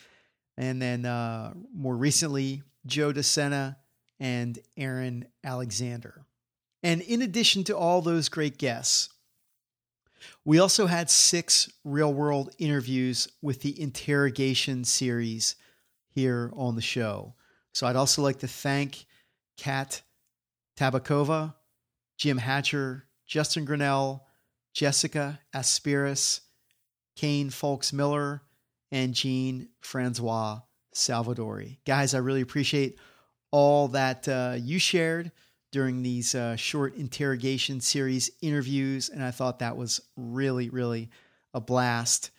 And 0.58 0.82
then 0.82 1.06
uh, 1.06 1.54
more 1.74 1.96
recently, 1.96 2.64
Joe 2.86 3.14
DeSena 3.14 3.78
and 4.20 4.60
Aaron 4.78 5.26
Alexander. 5.44 6.26
And 6.84 7.02
in 7.02 7.22
addition 7.22 7.64
to 7.66 7.78
all 7.78 8.02
those 8.02 8.30
great 8.30 8.58
guests, 8.58 9.10
we 10.44 10.60
also 10.60 10.86
had 10.86 11.10
six 11.10 11.72
real 11.84 12.14
world 12.14 12.54
interviews 12.58 13.28
with 13.42 13.62
the 13.62 13.80
interrogation 13.82 14.84
series 14.84 15.56
here 16.10 16.52
on 16.56 16.76
the 16.76 16.82
show. 16.82 17.36
So 17.74 17.88
I'd 17.88 17.96
also 17.96 18.22
like 18.22 18.40
to 18.40 18.48
thank 18.48 19.06
Kat 19.58 20.02
Tabakova, 20.78 21.54
Jim 22.18 22.38
Hatcher, 22.38 23.06
Justin 23.26 23.64
Grinnell, 23.64 24.26
Jessica 24.74 25.40
Aspiris, 25.54 26.42
Kane 27.16 27.50
Folks 27.50 27.92
Miller, 27.92 28.42
and 28.92 29.14
Jean 29.14 29.70
Francois 29.82 30.60
Salvadori. 30.94 31.78
Guys, 31.86 32.14
I 32.14 32.20
really 32.20 32.42
appreciate 32.42 32.98
all 33.52 33.90
that 33.90 34.28
uh, 34.28 34.56
you 34.58 34.80
shared 34.80 35.32
during 35.72 36.02
these 36.02 36.34
uh, 36.34 36.56
short 36.56 36.96
interrogation 36.96 37.80
series 37.80 38.32
interviews. 38.42 39.10
And 39.10 39.24
I 39.24 39.32
thought 39.32 39.60
that 39.60 39.78
was 39.78 40.02
really, 40.16 40.70
really 40.70 41.10
a 41.54 41.62
blast 41.62 42.32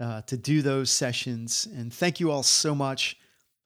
uh, 0.00 0.22
to 0.22 0.36
do 0.36 0.62
those 0.62 0.90
sessions. 0.90 1.66
And 1.74 1.92
thank 1.92 2.20
you 2.20 2.30
all 2.30 2.42
so 2.42 2.74
much. 2.74 3.16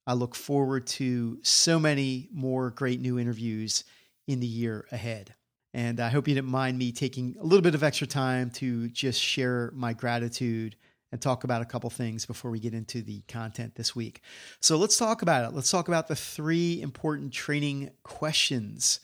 I 0.06 0.14
look 0.14 0.34
forward 0.34 0.86
to 0.88 1.38
so 1.42 1.78
many 1.78 2.28
more 2.32 2.70
great 2.70 3.00
new 3.00 3.18
interviews 3.18 3.84
in 4.26 4.40
the 4.40 4.46
year 4.46 4.86
ahead. 4.92 5.34
And 5.74 6.00
I 6.00 6.08
hope 6.08 6.26
you 6.26 6.34
didn't 6.34 6.50
mind 6.50 6.78
me 6.78 6.92
taking 6.92 7.36
a 7.38 7.44
little 7.44 7.62
bit 7.62 7.74
of 7.74 7.82
extra 7.82 8.06
time 8.06 8.50
to 8.52 8.88
just 8.88 9.20
share 9.20 9.70
my 9.74 9.92
gratitude 9.92 10.76
and 11.12 11.20
talk 11.20 11.44
about 11.44 11.62
a 11.62 11.66
couple 11.66 11.88
things 11.90 12.26
before 12.26 12.50
we 12.50 12.60
get 12.60 12.74
into 12.74 13.02
the 13.02 13.20
content 13.28 13.74
this 13.74 13.96
week. 13.96 14.20
So 14.60 14.76
let's 14.76 14.96
talk 14.96 15.22
about 15.22 15.44
it. 15.44 15.54
Let's 15.54 15.70
talk 15.70 15.88
about 15.88 16.08
the 16.08 16.16
three 16.16 16.80
important 16.80 17.32
training 17.32 17.90
questions 18.02 19.00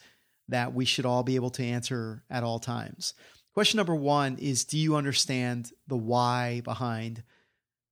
that 0.47 0.73
we 0.73 0.85
should 0.85 1.05
all 1.05 1.23
be 1.23 1.35
able 1.35 1.49
to 1.51 1.63
answer 1.63 2.23
at 2.29 2.43
all 2.43 2.59
times. 2.59 3.13
Question 3.53 3.77
number 3.77 3.95
one 3.95 4.37
is 4.37 4.65
Do 4.65 4.77
you 4.77 4.95
understand 4.95 5.71
the 5.87 5.97
why 5.97 6.61
behind 6.63 7.23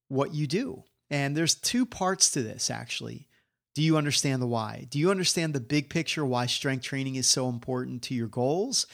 what 0.09 0.33
you 0.33 0.45
do? 0.45 0.83
And 1.09 1.35
there's 1.35 1.55
two 1.55 1.85
parts 1.85 2.31
to 2.31 2.43
this, 2.43 2.69
actually. 2.69 3.27
Do 3.75 3.81
you 3.81 3.97
understand 3.97 4.41
the 4.41 4.47
why? 4.47 4.85
Do 4.89 4.99
you 4.99 5.09
understand 5.09 5.53
the 5.53 5.59
big 5.59 5.89
picture, 5.89 6.25
why 6.25 6.45
strength 6.45 6.83
training 6.83 7.15
is 7.15 7.27
so 7.27 7.49
important 7.49 8.03
to 8.03 8.13
your 8.13 8.27
goals, 8.27 8.85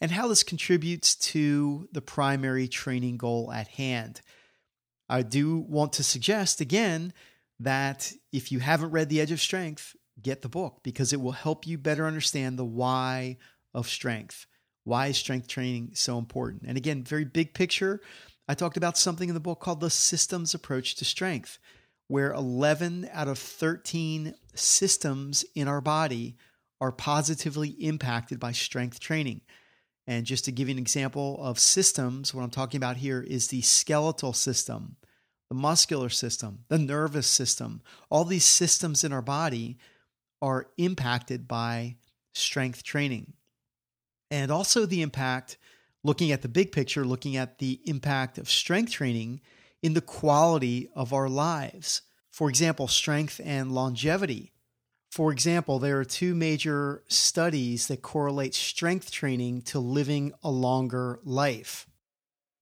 and 0.00 0.10
how 0.10 0.28
this 0.28 0.44
contributes 0.44 1.16
to 1.16 1.88
the 1.92 2.00
primary 2.00 2.68
training 2.68 3.16
goal 3.16 3.52
at 3.52 3.68
hand? 3.68 4.20
I 5.08 5.22
do 5.22 5.58
want 5.58 5.94
to 5.94 6.04
suggest 6.04 6.60
again 6.60 7.12
that 7.60 8.12
if 8.32 8.52
you 8.52 8.60
haven't 8.60 8.92
read 8.92 9.08
The 9.08 9.20
Edge 9.20 9.32
of 9.32 9.40
Strength, 9.40 9.96
get 10.22 10.42
the 10.42 10.48
book 10.48 10.80
because 10.82 11.12
it 11.12 11.20
will 11.20 11.32
help 11.32 11.66
you 11.66 11.78
better 11.78 12.06
understand 12.06 12.58
the 12.58 12.64
why 12.64 13.38
of 13.74 13.88
strength. 13.88 14.46
Why 14.84 15.08
is 15.08 15.16
strength 15.16 15.48
training 15.48 15.90
so 15.94 16.18
important? 16.18 16.62
And 16.66 16.76
again, 16.76 17.02
very 17.02 17.24
big 17.24 17.54
picture. 17.54 18.00
I 18.46 18.54
talked 18.54 18.76
about 18.76 18.96
something 18.96 19.28
in 19.28 19.34
the 19.34 19.40
book 19.40 19.60
called 19.60 19.80
the 19.80 19.90
systems 19.90 20.54
approach 20.54 20.94
to 20.96 21.04
strength, 21.04 21.58
where 22.08 22.32
11 22.32 23.08
out 23.12 23.28
of 23.28 23.38
13 23.38 24.34
systems 24.54 25.44
in 25.54 25.68
our 25.68 25.80
body 25.80 26.36
are 26.80 26.92
positively 26.92 27.68
impacted 27.68 28.40
by 28.40 28.52
strength 28.52 28.98
training. 28.98 29.42
And 30.06 30.24
just 30.24 30.46
to 30.46 30.52
give 30.52 30.68
you 30.68 30.74
an 30.74 30.78
example 30.78 31.38
of 31.42 31.58
systems, 31.58 32.32
what 32.32 32.42
I'm 32.42 32.50
talking 32.50 32.78
about 32.78 32.96
here 32.96 33.20
is 33.20 33.48
the 33.48 33.60
skeletal 33.60 34.32
system, 34.32 34.96
the 35.50 35.54
muscular 35.54 36.08
system, 36.08 36.60
the 36.68 36.78
nervous 36.78 37.26
system. 37.26 37.82
All 38.10 38.24
these 38.24 38.44
systems 38.44 39.04
in 39.04 39.12
our 39.12 39.22
body 39.22 39.76
are 40.40 40.68
impacted 40.78 41.46
by 41.46 41.96
strength 42.32 42.84
training. 42.84 43.34
And 44.30 44.50
also 44.50 44.86
the 44.86 45.02
impact, 45.02 45.58
looking 46.02 46.32
at 46.32 46.40
the 46.40 46.48
big 46.48 46.72
picture, 46.72 47.04
looking 47.04 47.36
at 47.36 47.58
the 47.58 47.80
impact 47.84 48.38
of 48.38 48.48
strength 48.48 48.92
training 48.92 49.42
in 49.82 49.94
the 49.94 50.00
quality 50.00 50.88
of 50.94 51.12
our 51.12 51.28
lives. 51.28 52.02
For 52.30 52.48
example, 52.48 52.88
strength 52.88 53.40
and 53.44 53.72
longevity 53.72 54.52
for 55.10 55.32
example, 55.32 55.78
there 55.78 55.98
are 55.98 56.04
two 56.04 56.34
major 56.34 57.02
studies 57.08 57.86
that 57.88 58.02
correlate 58.02 58.54
strength 58.54 59.10
training 59.10 59.62
to 59.62 59.80
living 59.80 60.32
a 60.42 60.50
longer 60.50 61.20
life. 61.24 61.86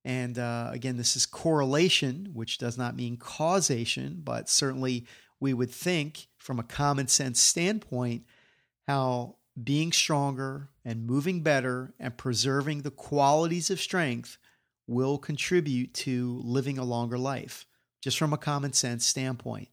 And 0.04 0.38
uh, 0.38 0.70
again, 0.72 0.96
this 0.96 1.16
is 1.16 1.26
correlation, 1.26 2.30
which 2.32 2.58
does 2.58 2.78
not 2.78 2.94
mean 2.94 3.16
causation, 3.16 4.20
but 4.22 4.48
certainly 4.48 5.06
we 5.40 5.52
would 5.52 5.70
think 5.70 6.28
from 6.38 6.60
a 6.60 6.64
common 6.64 7.08
sense 7.08 7.40
standpoint 7.40 8.24
how 8.86 9.36
being 9.62 9.90
stronger 9.90 10.68
and 10.84 11.06
moving 11.06 11.42
better 11.42 11.92
and 11.98 12.16
preserving 12.16 12.82
the 12.82 12.90
qualities 12.92 13.70
of 13.70 13.80
strength 13.80 14.38
will 14.86 15.18
contribute 15.18 15.92
to 15.94 16.40
living 16.44 16.78
a 16.78 16.84
longer 16.84 17.18
life, 17.18 17.66
just 18.00 18.18
from 18.18 18.32
a 18.32 18.38
common 18.38 18.72
sense 18.72 19.04
standpoint. 19.04 19.68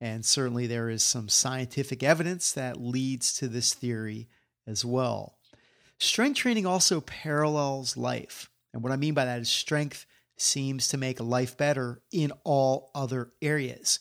And 0.00 0.24
certainly 0.24 0.66
there 0.66 0.90
is 0.90 1.02
some 1.02 1.28
scientific 1.28 2.02
evidence 2.02 2.52
that 2.52 2.80
leads 2.80 3.32
to 3.34 3.48
this 3.48 3.74
theory 3.74 4.28
as 4.66 4.84
well. 4.84 5.38
Strength 5.98 6.36
training 6.36 6.66
also 6.66 7.00
parallels 7.00 7.96
life. 7.96 8.50
And 8.72 8.82
what 8.82 8.92
I 8.92 8.96
mean 8.96 9.14
by 9.14 9.24
that 9.24 9.40
is 9.40 9.48
strength 9.48 10.06
seems 10.36 10.88
to 10.88 10.98
make 10.98 11.20
life 11.20 11.56
better 11.56 12.02
in 12.10 12.32
all 12.42 12.90
other 12.94 13.30
areas. 13.40 14.00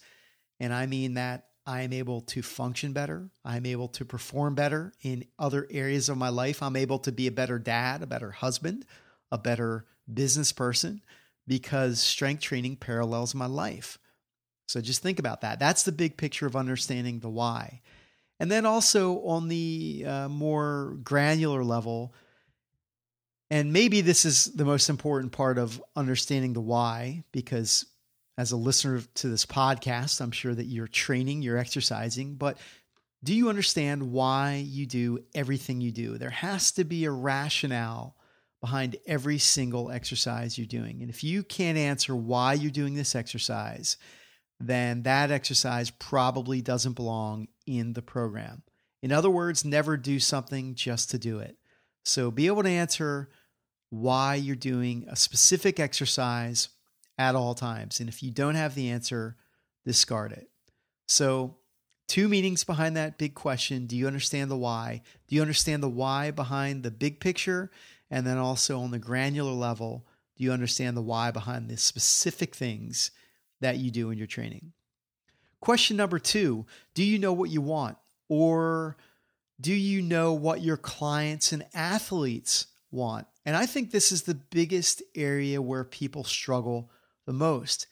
And 0.59 0.73
I 0.73 0.87
mean 0.87 1.13
that 1.13 1.45
I 1.65 1.81
am 1.81 1.93
able 1.93 2.21
to 2.21 2.41
function 2.41 2.91
better. 2.91 3.29
I'm 3.45 3.65
able 3.65 3.87
to 3.89 4.03
perform 4.03 4.55
better 4.55 4.93
in 5.01 5.25
other 5.39 5.67
areas 5.69 6.09
of 6.09 6.17
my 6.17 6.29
life. 6.29 6.61
I'm 6.61 6.75
able 6.75 6.99
to 6.99 7.11
be 7.11 7.27
a 7.27 7.31
better 7.31 7.59
dad, 7.59 8.01
a 8.01 8.07
better 8.07 8.31
husband, 8.31 8.85
a 9.33 9.37
better 9.39 9.85
business 10.13 10.51
person 10.51 11.01
because 11.47 11.99
strength 11.99 12.43
training 12.43 12.75
parallels 12.75 13.33
my 13.33 13.47
life. 13.47 13.97
So 14.67 14.79
just 14.79 15.01
think 15.01 15.17
about 15.17 15.41
that. 15.41 15.59
That's 15.59 15.83
the 15.83 15.91
big 15.91 16.15
picture 16.17 16.45
of 16.45 16.55
understanding 16.55 17.19
the 17.19 17.29
why. 17.29 17.81
And 18.39 18.51
then 18.51 18.65
also 18.65 19.23
on 19.25 19.47
the 19.47 20.05
uh, 20.07 20.29
more 20.29 20.97
granular 21.03 21.63
level, 21.63 22.13
and 23.49 23.73
maybe 23.73 24.01
this 24.01 24.23
is 24.23 24.45
the 24.45 24.65
most 24.65 24.89
important 24.89 25.31
part 25.31 25.57
of 25.57 25.83
understanding 25.95 26.53
the 26.53 26.61
why, 26.61 27.23
because 27.31 27.85
as 28.37 28.51
a 28.51 28.57
listener 28.57 29.01
to 29.15 29.27
this 29.27 29.45
podcast, 29.45 30.21
I'm 30.21 30.31
sure 30.31 30.53
that 30.53 30.65
you're 30.65 30.87
training, 30.87 31.41
you're 31.41 31.57
exercising, 31.57 32.35
but 32.35 32.57
do 33.23 33.33
you 33.33 33.49
understand 33.49 34.11
why 34.11 34.63
you 34.67 34.85
do 34.85 35.23
everything 35.33 35.81
you 35.81 35.91
do? 35.91 36.17
There 36.17 36.29
has 36.29 36.73
to 36.73 36.83
be 36.83 37.05
a 37.05 37.11
rationale 37.11 38.15
behind 38.63 38.95
every 39.05 39.37
single 39.37 39.91
exercise 39.91 40.57
you're 40.57 40.65
doing. 40.65 41.01
And 41.01 41.09
if 41.09 41.21
you 41.21 41.43
can't 41.43 41.77
answer 41.77 42.15
why 42.15 42.53
you're 42.53 42.71
doing 42.71 42.93
this 42.93 43.13
exercise, 43.13 43.97
then 44.57 45.03
that 45.03 45.31
exercise 45.31 45.89
probably 45.89 46.61
doesn't 46.61 46.93
belong 46.93 47.49
in 47.67 47.91
the 47.91 48.01
program. 48.01 48.63
In 49.01 49.11
other 49.11 49.29
words, 49.29 49.65
never 49.65 49.97
do 49.97 50.17
something 50.17 50.75
just 50.75 51.11
to 51.11 51.17
do 51.17 51.39
it. 51.39 51.57
So 52.05 52.31
be 52.31 52.47
able 52.47 52.63
to 52.63 52.69
answer 52.69 53.27
why 53.89 54.35
you're 54.35 54.55
doing 54.55 55.07
a 55.09 55.17
specific 55.17 55.77
exercise 55.77 56.69
at 57.17 57.35
all 57.35 57.55
times. 57.55 57.99
And 57.99 58.07
if 58.07 58.23
you 58.23 58.31
don't 58.31 58.55
have 58.55 58.75
the 58.75 58.91
answer, 58.91 59.35
discard 59.85 60.31
it. 60.31 60.47
So, 61.05 61.57
two 62.07 62.29
meanings 62.29 62.63
behind 62.63 62.95
that 62.95 63.17
big 63.17 63.35
question. 63.35 63.87
Do 63.87 63.97
you 63.97 64.07
understand 64.07 64.49
the 64.49 64.55
why? 64.55 65.01
Do 65.27 65.35
you 65.35 65.41
understand 65.41 65.83
the 65.83 65.89
why 65.89 66.31
behind 66.31 66.83
the 66.83 66.91
big 66.91 67.19
picture? 67.19 67.69
And 68.13 68.27
then 68.27 68.37
also 68.37 68.79
on 68.79 68.91
the 68.91 68.99
granular 68.99 69.53
level, 69.53 70.05
do 70.37 70.43
you 70.43 70.51
understand 70.51 70.95
the 70.95 71.01
why 71.01 71.31
behind 71.31 71.67
the 71.67 71.77
specific 71.77 72.53
things 72.53 73.09
that 73.63 73.77
you 73.77 73.89
do 73.89 74.11
in 74.11 74.17
your 74.19 74.27
training. 74.27 74.73
Question 75.59 75.97
number 75.97 76.19
two 76.19 76.67
Do 76.93 77.03
you 77.03 77.17
know 77.17 77.33
what 77.33 77.49
you 77.49 77.61
want? 77.61 77.97
Or 78.29 78.97
Do 79.59 79.73
you 79.73 80.01
know 80.01 80.33
what 80.33 80.61
your 80.61 80.77
clients 80.77 81.51
and 81.51 81.65
athletes 81.73 82.67
want? 82.91 83.25
And 83.45 83.55
I 83.55 83.65
think 83.65 83.89
this 83.89 84.11
is 84.11 84.23
the 84.23 84.35
biggest 84.35 85.01
area 85.15 85.61
where 85.61 85.83
people 85.83 86.23
struggle 86.23 86.91
the 87.25 87.33
most 87.33 87.87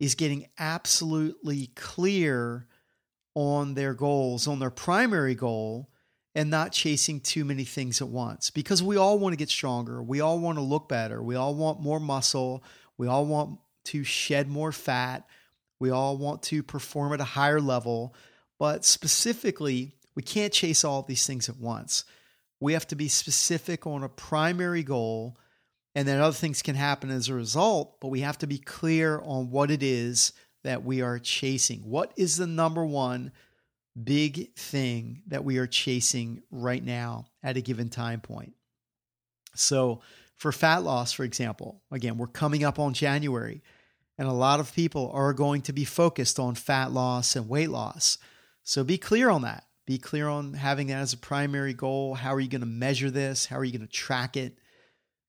is 0.00 0.14
getting 0.14 0.46
absolutely 0.58 1.68
clear 1.74 2.66
on 3.34 3.74
their 3.74 3.94
goals, 3.94 4.46
on 4.46 4.58
their 4.58 4.70
primary 4.70 5.34
goal, 5.34 5.90
and 6.36 6.50
not 6.50 6.70
chasing 6.70 7.18
too 7.18 7.46
many 7.46 7.64
things 7.64 8.02
at 8.02 8.08
once. 8.08 8.50
Because 8.50 8.82
we 8.82 8.98
all 8.98 9.18
want 9.18 9.32
to 9.32 9.38
get 9.38 9.48
stronger. 9.48 10.02
We 10.02 10.20
all 10.20 10.38
want 10.38 10.58
to 10.58 10.62
look 10.62 10.86
better. 10.86 11.22
We 11.22 11.34
all 11.34 11.54
want 11.54 11.80
more 11.80 11.98
muscle. 11.98 12.62
We 12.98 13.08
all 13.08 13.24
want 13.24 13.58
to 13.86 14.04
shed 14.04 14.46
more 14.46 14.70
fat. 14.70 15.26
We 15.80 15.88
all 15.90 16.18
want 16.18 16.42
to 16.44 16.62
perform 16.62 17.14
at 17.14 17.22
a 17.22 17.24
higher 17.24 17.60
level. 17.60 18.14
But 18.58 18.84
specifically, 18.84 19.94
we 20.14 20.22
can't 20.22 20.52
chase 20.52 20.84
all 20.84 21.02
these 21.02 21.26
things 21.26 21.48
at 21.48 21.56
once. 21.56 22.04
We 22.60 22.74
have 22.74 22.86
to 22.88 22.96
be 22.96 23.08
specific 23.08 23.86
on 23.86 24.02
a 24.02 24.08
primary 24.08 24.82
goal, 24.82 25.38
and 25.94 26.06
then 26.06 26.20
other 26.20 26.34
things 26.34 26.60
can 26.60 26.74
happen 26.74 27.10
as 27.10 27.28
a 27.28 27.34
result, 27.34 27.98
but 28.00 28.08
we 28.08 28.20
have 28.20 28.38
to 28.38 28.46
be 28.46 28.58
clear 28.58 29.20
on 29.24 29.50
what 29.50 29.70
it 29.70 29.82
is 29.82 30.32
that 30.64 30.84
we 30.84 31.00
are 31.00 31.18
chasing. 31.18 31.80
What 31.80 32.12
is 32.16 32.36
the 32.36 32.46
number 32.46 32.84
one 32.84 33.32
big 34.02 34.54
thing 34.54 35.22
that 35.28 35.44
we 35.44 35.58
are 35.58 35.66
chasing 35.66 36.42
right 36.50 36.84
now 36.84 37.26
at 37.42 37.56
a 37.56 37.60
given 37.60 37.88
time 37.88 38.20
point? 38.20 38.54
So, 39.54 40.00
for 40.36 40.52
fat 40.52 40.82
loss, 40.82 41.12
for 41.12 41.24
example, 41.24 41.82
again, 41.90 42.18
we're 42.18 42.26
coming 42.26 42.62
up 42.62 42.78
on 42.78 42.92
January, 42.92 43.62
and 44.18 44.28
a 44.28 44.32
lot 44.32 44.60
of 44.60 44.74
people 44.74 45.10
are 45.14 45.32
going 45.32 45.62
to 45.62 45.72
be 45.72 45.84
focused 45.84 46.38
on 46.38 46.54
fat 46.54 46.92
loss 46.92 47.36
and 47.36 47.48
weight 47.48 47.70
loss. 47.70 48.18
So, 48.62 48.84
be 48.84 48.98
clear 48.98 49.30
on 49.30 49.42
that. 49.42 49.64
Be 49.86 49.98
clear 49.98 50.28
on 50.28 50.52
having 50.54 50.88
that 50.88 50.98
as 50.98 51.12
a 51.12 51.18
primary 51.18 51.72
goal. 51.72 52.14
How 52.14 52.34
are 52.34 52.40
you 52.40 52.48
going 52.48 52.60
to 52.60 52.66
measure 52.66 53.10
this? 53.10 53.46
How 53.46 53.56
are 53.56 53.64
you 53.64 53.72
going 53.72 53.86
to 53.86 53.92
track 53.92 54.36
it? 54.36 54.58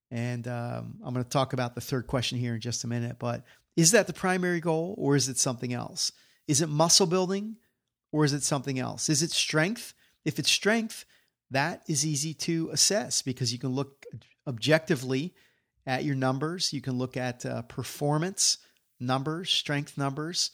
And 0.09 0.47
um, 0.47 0.99
I'm 1.03 1.13
going 1.13 1.23
to 1.23 1.29
talk 1.29 1.53
about 1.53 1.75
the 1.75 1.81
third 1.81 2.07
question 2.07 2.39
here 2.39 2.55
in 2.55 2.61
just 2.61 2.83
a 2.83 2.87
minute. 2.87 3.17
But 3.19 3.43
is 3.75 3.91
that 3.91 4.07
the 4.07 4.13
primary 4.13 4.59
goal 4.59 4.95
or 4.97 5.15
is 5.15 5.29
it 5.29 5.37
something 5.37 5.73
else? 5.73 6.11
Is 6.47 6.61
it 6.61 6.69
muscle 6.69 7.05
building 7.05 7.57
or 8.11 8.25
is 8.25 8.33
it 8.33 8.43
something 8.43 8.79
else? 8.79 9.09
Is 9.09 9.21
it 9.21 9.31
strength? 9.31 9.93
If 10.25 10.39
it's 10.39 10.51
strength, 10.51 11.05
that 11.51 11.83
is 11.87 12.05
easy 12.05 12.33
to 12.33 12.69
assess 12.71 13.21
because 13.21 13.53
you 13.53 13.59
can 13.59 13.69
look 13.69 14.05
objectively 14.45 15.33
at 15.85 16.03
your 16.03 16.15
numbers. 16.15 16.73
You 16.73 16.81
can 16.81 16.97
look 16.97 17.17
at 17.17 17.45
uh, 17.45 17.61
performance 17.63 18.57
numbers, 18.99 19.49
strength 19.49 19.97
numbers, 19.97 20.51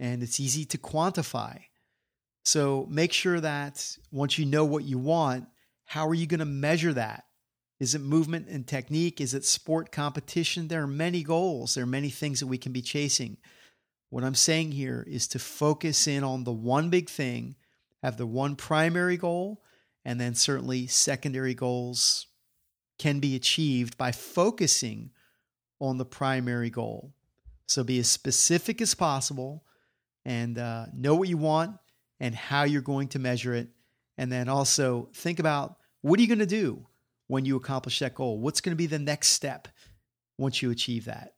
and 0.00 0.22
it's 0.22 0.40
easy 0.40 0.64
to 0.66 0.78
quantify. 0.78 1.60
So 2.44 2.86
make 2.90 3.12
sure 3.12 3.40
that 3.40 3.96
once 4.10 4.38
you 4.38 4.46
know 4.46 4.64
what 4.64 4.84
you 4.84 4.98
want, 4.98 5.46
how 5.86 6.06
are 6.08 6.14
you 6.14 6.26
going 6.26 6.40
to 6.40 6.46
measure 6.46 6.92
that? 6.92 7.24
Is 7.80 7.94
it 7.94 8.00
movement 8.00 8.48
and 8.48 8.66
technique? 8.66 9.20
Is 9.20 9.34
it 9.34 9.44
sport 9.44 9.90
competition? 9.90 10.68
There 10.68 10.82
are 10.82 10.86
many 10.86 11.22
goals. 11.22 11.74
There 11.74 11.84
are 11.84 11.88
many 11.88 12.10
things 12.10 12.40
that 12.40 12.46
we 12.46 12.58
can 12.58 12.72
be 12.72 12.82
chasing. 12.82 13.36
What 14.10 14.24
I'm 14.24 14.34
saying 14.34 14.72
here 14.72 15.04
is 15.08 15.26
to 15.28 15.38
focus 15.38 16.06
in 16.06 16.22
on 16.22 16.44
the 16.44 16.52
one 16.52 16.90
big 16.90 17.08
thing, 17.08 17.56
have 18.02 18.16
the 18.16 18.26
one 18.26 18.56
primary 18.56 19.16
goal, 19.16 19.62
and 20.04 20.20
then 20.20 20.34
certainly 20.34 20.86
secondary 20.86 21.54
goals 21.54 22.26
can 22.98 23.20
be 23.20 23.34
achieved 23.34 23.96
by 23.96 24.12
focusing 24.12 25.10
on 25.80 25.98
the 25.98 26.04
primary 26.04 26.70
goal. 26.70 27.12
So 27.66 27.82
be 27.82 27.98
as 27.98 28.08
specific 28.08 28.80
as 28.80 28.94
possible 28.94 29.64
and 30.24 30.58
uh, 30.58 30.86
know 30.94 31.14
what 31.14 31.28
you 31.28 31.36
want 31.36 31.76
and 32.20 32.34
how 32.34 32.64
you're 32.64 32.82
going 32.82 33.08
to 33.08 33.18
measure 33.18 33.54
it. 33.54 33.68
And 34.16 34.30
then 34.30 34.48
also 34.48 35.08
think 35.14 35.38
about 35.38 35.76
what 36.02 36.18
are 36.18 36.22
you 36.22 36.28
going 36.28 36.38
to 36.38 36.46
do 36.46 36.86
when 37.26 37.44
you 37.44 37.56
accomplish 37.56 37.98
that 37.98 38.14
goal? 38.14 38.38
What's 38.38 38.60
going 38.60 38.72
to 38.72 38.76
be 38.76 38.86
the 38.86 38.98
next 38.98 39.28
step 39.28 39.68
once 40.38 40.62
you 40.62 40.70
achieve 40.70 41.06
that? 41.06 41.33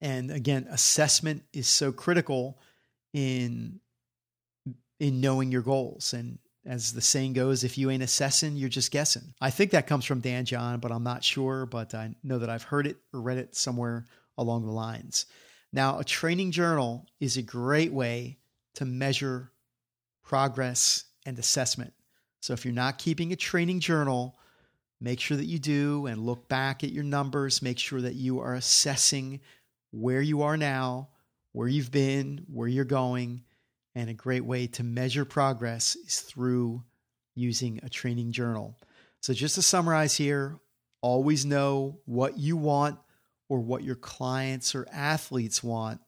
And 0.00 0.30
again, 0.30 0.66
assessment 0.70 1.42
is 1.52 1.68
so 1.68 1.92
critical 1.92 2.58
in 3.12 3.80
in 5.00 5.20
knowing 5.20 5.50
your 5.50 5.62
goals. 5.62 6.12
And 6.12 6.38
as 6.66 6.92
the 6.92 7.00
saying 7.00 7.32
goes, 7.32 7.64
if 7.64 7.78
you 7.78 7.90
ain't 7.90 8.02
assessing, 8.02 8.56
you're 8.56 8.68
just 8.68 8.92
guessing. 8.92 9.34
I 9.40 9.50
think 9.50 9.70
that 9.70 9.86
comes 9.86 10.04
from 10.04 10.20
Dan 10.20 10.44
John, 10.44 10.78
but 10.78 10.92
I'm 10.92 11.02
not 11.02 11.24
sure. 11.24 11.66
But 11.66 11.94
I 11.94 12.14
know 12.22 12.38
that 12.38 12.50
I've 12.50 12.62
heard 12.62 12.86
it 12.86 12.98
or 13.12 13.20
read 13.20 13.38
it 13.38 13.56
somewhere 13.56 14.06
along 14.36 14.66
the 14.66 14.72
lines. 14.72 15.26
Now, 15.72 15.98
a 15.98 16.04
training 16.04 16.50
journal 16.50 17.06
is 17.18 17.36
a 17.36 17.42
great 17.42 17.92
way 17.92 18.38
to 18.74 18.84
measure 18.84 19.52
progress 20.22 21.04
and 21.24 21.38
assessment. 21.38 21.92
So 22.40 22.52
if 22.52 22.64
you're 22.64 22.74
not 22.74 22.98
keeping 22.98 23.32
a 23.32 23.36
training 23.36 23.80
journal, 23.80 24.36
make 25.00 25.20
sure 25.20 25.36
that 25.36 25.46
you 25.46 25.58
do 25.58 26.06
and 26.06 26.24
look 26.24 26.48
back 26.48 26.84
at 26.84 26.92
your 26.92 27.04
numbers. 27.04 27.62
Make 27.62 27.78
sure 27.78 28.00
that 28.00 28.14
you 28.14 28.40
are 28.40 28.54
assessing 28.54 29.40
where 29.90 30.20
you 30.20 30.42
are 30.42 30.56
now, 30.56 31.08
where 31.52 31.68
you've 31.68 31.90
been, 31.90 32.44
where 32.52 32.68
you're 32.68 32.84
going. 32.84 33.44
And 33.94 34.08
a 34.08 34.14
great 34.14 34.44
way 34.44 34.68
to 34.68 34.84
measure 34.84 35.24
progress 35.24 35.96
is 35.96 36.20
through 36.20 36.84
using 37.34 37.80
a 37.82 37.88
training 37.88 38.32
journal. 38.32 38.78
So, 39.20 39.34
just 39.34 39.56
to 39.56 39.62
summarize 39.62 40.16
here, 40.16 40.60
always 41.02 41.44
know 41.44 41.98
what 42.04 42.38
you 42.38 42.56
want 42.56 42.98
or 43.48 43.58
what 43.58 43.82
your 43.82 43.96
clients 43.96 44.74
or 44.76 44.86
athletes 44.92 45.62
want 45.62 46.00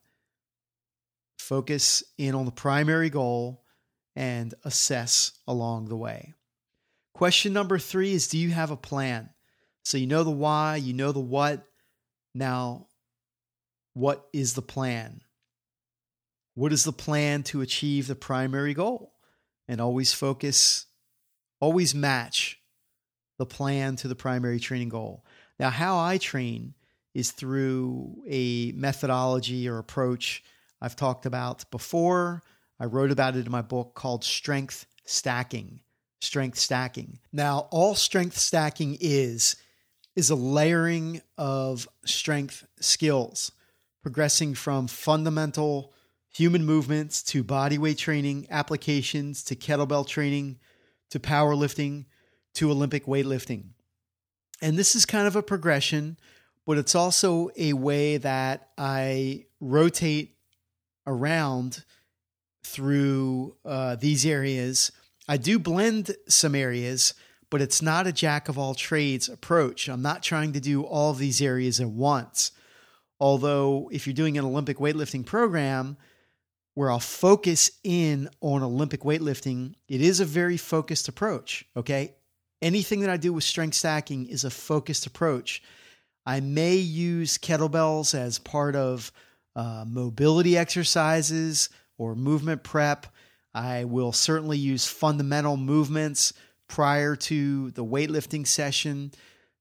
focus 1.43 2.03
in 2.17 2.33
on 2.33 2.45
the 2.45 2.51
primary 2.51 3.09
goal, 3.09 3.61
and 4.15 4.53
assess 4.63 5.33
along 5.47 5.85
the 5.85 5.97
way. 5.97 6.33
Question 7.13 7.53
number 7.53 7.77
three 7.77 8.13
is 8.13 8.27
Do 8.27 8.37
you 8.37 8.51
have 8.51 8.71
a 8.71 8.77
plan? 8.77 9.29
So 9.83 9.97
you 9.97 10.07
know 10.07 10.23
the 10.23 10.31
why, 10.31 10.77
you 10.77 10.93
know 10.93 11.11
the 11.11 11.19
what. 11.19 11.63
Now, 12.33 12.87
what 13.93 14.27
is 14.33 14.53
the 14.53 14.61
plan? 14.61 15.21
What 16.55 16.73
is 16.73 16.83
the 16.83 16.93
plan 16.93 17.43
to 17.43 17.61
achieve 17.61 18.07
the 18.07 18.15
primary 18.15 18.73
goal? 18.73 19.13
And 19.67 19.79
always 19.79 20.13
focus, 20.13 20.85
always 21.59 21.95
match 21.95 22.59
the 23.39 23.45
plan 23.45 23.95
to 23.97 24.07
the 24.07 24.15
primary 24.15 24.59
training 24.59 24.89
goal. 24.89 25.25
Now, 25.59 25.69
how 25.69 25.97
I 25.97 26.17
train 26.17 26.73
is 27.13 27.31
through 27.31 28.23
a 28.27 28.71
methodology 28.73 29.67
or 29.67 29.77
approach 29.77 30.43
I've 30.81 30.95
talked 30.95 31.25
about 31.25 31.69
before. 31.71 32.43
I 32.79 32.85
wrote 32.85 33.11
about 33.11 33.35
it 33.35 33.45
in 33.45 33.51
my 33.51 33.61
book 33.61 33.93
called 33.93 34.23
Strength 34.23 34.85
Stacking. 35.05 35.79
Strength 36.19 36.57
Stacking. 36.57 37.19
Now, 37.31 37.67
all 37.71 37.95
strength 37.95 38.37
stacking 38.37 38.97
is 38.99 39.55
is 40.15 40.29
a 40.29 40.35
layering 40.35 41.21
of 41.37 41.87
strength 42.05 42.67
skills, 42.79 43.51
progressing 44.03 44.53
from 44.53 44.87
fundamental 44.87 45.93
human 46.29 46.65
movements 46.65 47.23
to 47.23 47.43
body 47.43 47.77
weight 47.77 47.97
training 47.97 48.45
applications 48.51 49.43
to 49.45 49.55
kettlebell 49.55 50.05
training 50.05 50.59
to 51.09 51.19
powerlifting 51.19 52.05
to 52.53 52.69
Olympic 52.69 53.05
weightlifting. 53.05 53.63
And 54.61 54.77
this 54.77 54.95
is 54.95 55.05
kind 55.05 55.25
of 55.25 55.35
a 55.35 55.41
progression, 55.43 56.17
but 56.65 56.77
it's 56.77 56.95
also 56.95 57.49
a 57.57 57.73
way 57.73 58.17
that 58.17 58.69
I 58.77 59.45
rotate 59.59 60.35
around 61.07 61.83
through 62.63 63.55
uh, 63.65 63.95
these 63.95 64.25
areas. 64.25 64.91
I 65.27 65.37
do 65.37 65.59
blend 65.59 66.15
some 66.27 66.55
areas, 66.55 67.13
but 67.49 67.61
it's 67.61 67.81
not 67.81 68.07
a 68.07 68.11
jack 68.11 68.49
of 68.49 68.57
all 68.57 68.73
trades 68.73 69.29
approach. 69.29 69.87
I'm 69.87 70.01
not 70.01 70.23
trying 70.23 70.53
to 70.53 70.59
do 70.59 70.83
all 70.83 71.11
of 71.11 71.19
these 71.19 71.41
areas 71.41 71.79
at 71.79 71.89
once. 71.89 72.51
Although, 73.23 73.89
if 73.93 74.05
you're 74.05 74.13
doing 74.13 74.37
an 74.37 74.43
Olympic 74.43 74.79
weightlifting 74.79 75.25
program 75.25 75.95
where 76.73 76.91
I'll 76.91 76.99
focus 76.99 77.71
in 77.81 78.27
on 78.41 78.63
Olympic 78.63 79.03
weightlifting, 79.03 79.75
it 79.87 80.01
is 80.01 80.19
a 80.19 80.25
very 80.25 80.57
focused 80.57 81.07
approach. 81.07 81.63
Okay. 81.77 82.15
Anything 82.61 82.99
that 82.99 83.09
I 83.09 83.15
do 83.15 83.31
with 83.31 83.45
strength 83.45 83.75
stacking 83.75 84.25
is 84.25 84.43
a 84.43 84.49
focused 84.49 85.05
approach. 85.05 85.63
I 86.25 86.41
may 86.41 86.75
use 86.75 87.37
kettlebells 87.37 88.13
as 88.13 88.39
part 88.39 88.75
of 88.75 89.09
uh, 89.55 89.85
mobility 89.87 90.57
exercises 90.57 91.69
or 91.97 92.15
movement 92.15 92.61
prep. 92.63 93.07
I 93.53 93.85
will 93.85 94.11
certainly 94.11 94.57
use 94.57 94.85
fundamental 94.85 95.55
movements 95.55 96.33
prior 96.67 97.15
to 97.15 97.71
the 97.71 97.85
weightlifting 97.85 98.45
session. 98.45 99.13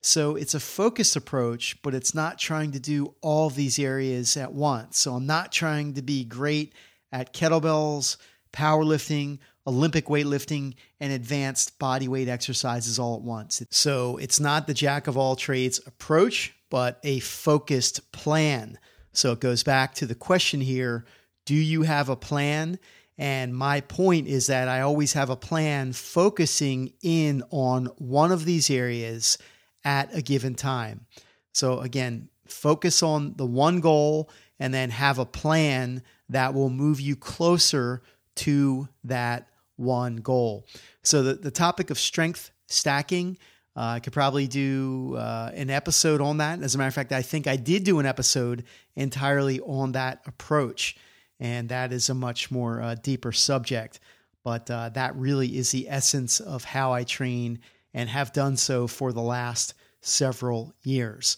So 0.02 0.34
it's 0.34 0.54
a 0.54 0.60
focused 0.60 1.14
approach, 1.14 1.80
but 1.82 1.94
it's 1.94 2.14
not 2.14 2.38
trying 2.38 2.72
to 2.72 2.80
do 2.80 3.14
all 3.20 3.50
these 3.50 3.78
areas 3.78 4.36
at 4.36 4.52
once. 4.52 4.98
So 4.98 5.14
I'm 5.14 5.26
not 5.26 5.52
trying 5.52 5.94
to 5.94 6.02
be 6.02 6.24
great 6.24 6.74
at 7.12 7.32
kettlebells, 7.32 8.16
powerlifting, 8.52 9.38
Olympic 9.64 10.06
weightlifting, 10.06 10.74
and 10.98 11.12
advanced 11.12 11.78
body 11.78 12.08
weight 12.08 12.28
exercises 12.28 12.98
all 12.98 13.14
at 13.16 13.22
once. 13.22 13.62
So 13.70 14.16
it's 14.16 14.40
not 14.40 14.66
the 14.66 14.74
jack 14.74 15.06
of 15.06 15.16
all 15.16 15.36
trades 15.36 15.80
approach, 15.86 16.52
but 16.68 16.98
a 17.04 17.20
focused 17.20 18.10
plan. 18.10 18.78
So 19.12 19.32
it 19.32 19.40
goes 19.40 19.62
back 19.62 19.94
to 19.96 20.06
the 20.06 20.14
question 20.14 20.60
here 20.60 21.04
do 21.44 21.54
you 21.54 21.82
have 21.82 22.08
a 22.08 22.16
plan? 22.16 22.78
And 23.18 23.54
my 23.54 23.80
point 23.82 24.26
is 24.26 24.46
that 24.46 24.68
I 24.68 24.80
always 24.80 25.12
have 25.12 25.28
a 25.28 25.36
plan 25.36 25.92
focusing 25.92 26.92
in 27.02 27.42
on 27.50 27.86
one 27.98 28.32
of 28.32 28.44
these 28.44 28.70
areas 28.70 29.38
at 29.84 30.14
a 30.14 30.22
given 30.22 30.54
time. 30.54 31.06
So, 31.52 31.80
again, 31.80 32.28
focus 32.46 33.02
on 33.02 33.34
the 33.36 33.46
one 33.46 33.80
goal 33.80 34.30
and 34.58 34.72
then 34.72 34.90
have 34.90 35.18
a 35.18 35.26
plan 35.26 36.02
that 36.28 36.54
will 36.54 36.70
move 36.70 37.00
you 37.00 37.16
closer 37.16 38.02
to 38.34 38.88
that 39.04 39.48
one 39.76 40.16
goal. 40.16 40.66
So, 41.02 41.22
the, 41.22 41.34
the 41.34 41.50
topic 41.50 41.90
of 41.90 41.98
strength 41.98 42.50
stacking, 42.68 43.38
uh, 43.76 43.80
I 43.80 44.00
could 44.00 44.12
probably 44.12 44.46
do 44.46 45.16
uh, 45.16 45.50
an 45.54 45.70
episode 45.70 46.20
on 46.20 46.38
that. 46.38 46.62
As 46.62 46.74
a 46.74 46.78
matter 46.78 46.88
of 46.88 46.94
fact, 46.94 47.12
I 47.12 47.22
think 47.22 47.46
I 47.46 47.56
did 47.56 47.84
do 47.84 47.98
an 47.98 48.06
episode 48.06 48.64
entirely 48.96 49.60
on 49.60 49.92
that 49.92 50.22
approach, 50.26 50.96
and 51.40 51.68
that 51.70 51.92
is 51.92 52.10
a 52.10 52.14
much 52.14 52.50
more 52.50 52.82
uh, 52.82 52.94
deeper 52.96 53.32
subject. 53.32 53.98
But 54.44 54.70
uh, 54.70 54.90
that 54.90 55.16
really 55.16 55.56
is 55.56 55.70
the 55.70 55.88
essence 55.88 56.40
of 56.40 56.64
how 56.64 56.92
I 56.92 57.04
train 57.04 57.60
and 57.94 58.08
have 58.08 58.32
done 58.32 58.56
so 58.56 58.86
for 58.86 59.12
the 59.12 59.22
last 59.22 59.74
several 60.00 60.74
years. 60.82 61.36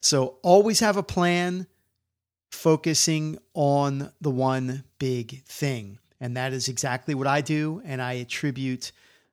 So 0.00 0.38
always 0.42 0.80
have 0.80 0.96
a 0.96 1.02
plan 1.02 1.66
focusing 2.50 3.38
on 3.54 4.12
the 4.20 4.30
one 4.30 4.84
big 4.98 5.44
thing. 5.44 5.98
And 6.20 6.36
that 6.36 6.52
is 6.52 6.68
exactly 6.68 7.14
what 7.14 7.26
I 7.26 7.40
do. 7.40 7.82
And 7.84 8.00
I 8.00 8.14
attribute 8.14 8.92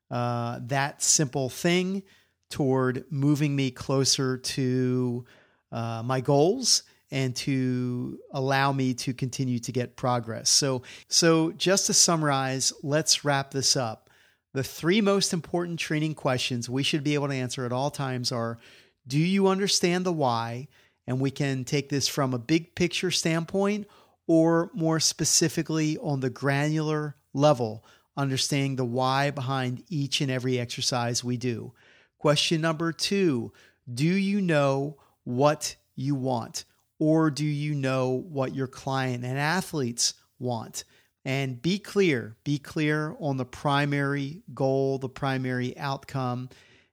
uh, 0.10 0.60
that 0.64 1.02
simple 1.02 1.50
thing 1.50 2.04
toward 2.50 3.06
moving 3.10 3.56
me 3.56 3.72
closer 3.72 4.38
to 4.38 5.26
uh, 5.72 6.02
my 6.04 6.20
goals 6.20 6.84
and 7.12 7.36
to 7.36 8.20
allow 8.32 8.72
me 8.72 8.94
to 8.94 9.14
continue 9.14 9.60
to 9.60 9.72
get 9.72 9.96
progress. 9.96 10.50
So, 10.50 10.84
so 11.08 11.52
just 11.52 11.88
to 11.88 11.94
summarize, 11.94 12.74
let's 12.84 13.24
wrap 13.26 13.52
this 13.52 13.76
up. 13.76 14.10
The 14.54 14.64
three 14.64 15.00
most 15.00 15.32
important 15.32 15.80
training 15.80 16.16
questions 16.16 16.70
we 16.70 16.84
should 16.84 17.04
be 17.04 17.14
able 17.14 17.30
to 17.30 17.34
answer 17.34 17.66
at 17.66 17.72
all 17.72 17.90
times 17.90 18.32
are 18.32 18.60
Do 19.08 19.18
you 19.18 19.48
understand 19.48 20.06
the 20.06 20.12
why? 20.12 20.68
And 21.08 21.20
we 21.20 21.32
can 21.32 21.64
take 21.64 21.90
this 21.90 22.08
from 22.08 22.34
a 22.34 22.40
big 22.40 22.76
picture 22.76 23.12
standpoint 23.12 23.88
or 24.28 24.70
more 24.74 25.00
specifically 25.00 25.98
on 25.98 26.20
the 26.20 26.30
granular 26.30 27.16
level, 27.34 27.84
understanding 28.16 28.76
the 28.76 28.86
why 28.86 29.32
behind 29.32 29.84
each 29.90 30.22
and 30.22 30.30
every 30.30 30.60
exercise 30.60 31.24
we 31.24 31.38
do. 31.38 31.74
Question 32.18 32.62
number 32.62 32.92
two 32.92 33.52
Do 33.92 34.06
you 34.06 34.42
know 34.42 34.98
what 35.24 35.76
you 35.96 36.16
want? 36.16 36.66
Or 37.00 37.32
do 37.32 37.46
you 37.46 37.74
know 37.74 38.10
what 38.10 38.54
your 38.54 38.68
client 38.68 39.24
and 39.24 39.38
athletes 39.38 40.14
want? 40.38 40.84
And 41.24 41.62
be 41.62 41.78
clear, 41.78 42.36
be 42.44 42.58
clear 42.58 43.16
on 43.20 43.38
the 43.38 43.46
primary 43.46 44.42
goal, 44.54 44.98
the 44.98 45.10
primary 45.10 45.78
outcome. 45.78 46.50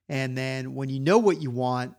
And 0.07 0.37
then 0.37 0.75
when 0.75 0.89
you 0.89 0.99
know 0.99 1.17
what 1.17 1.41
you 1.41 1.49
want, 1.49 1.95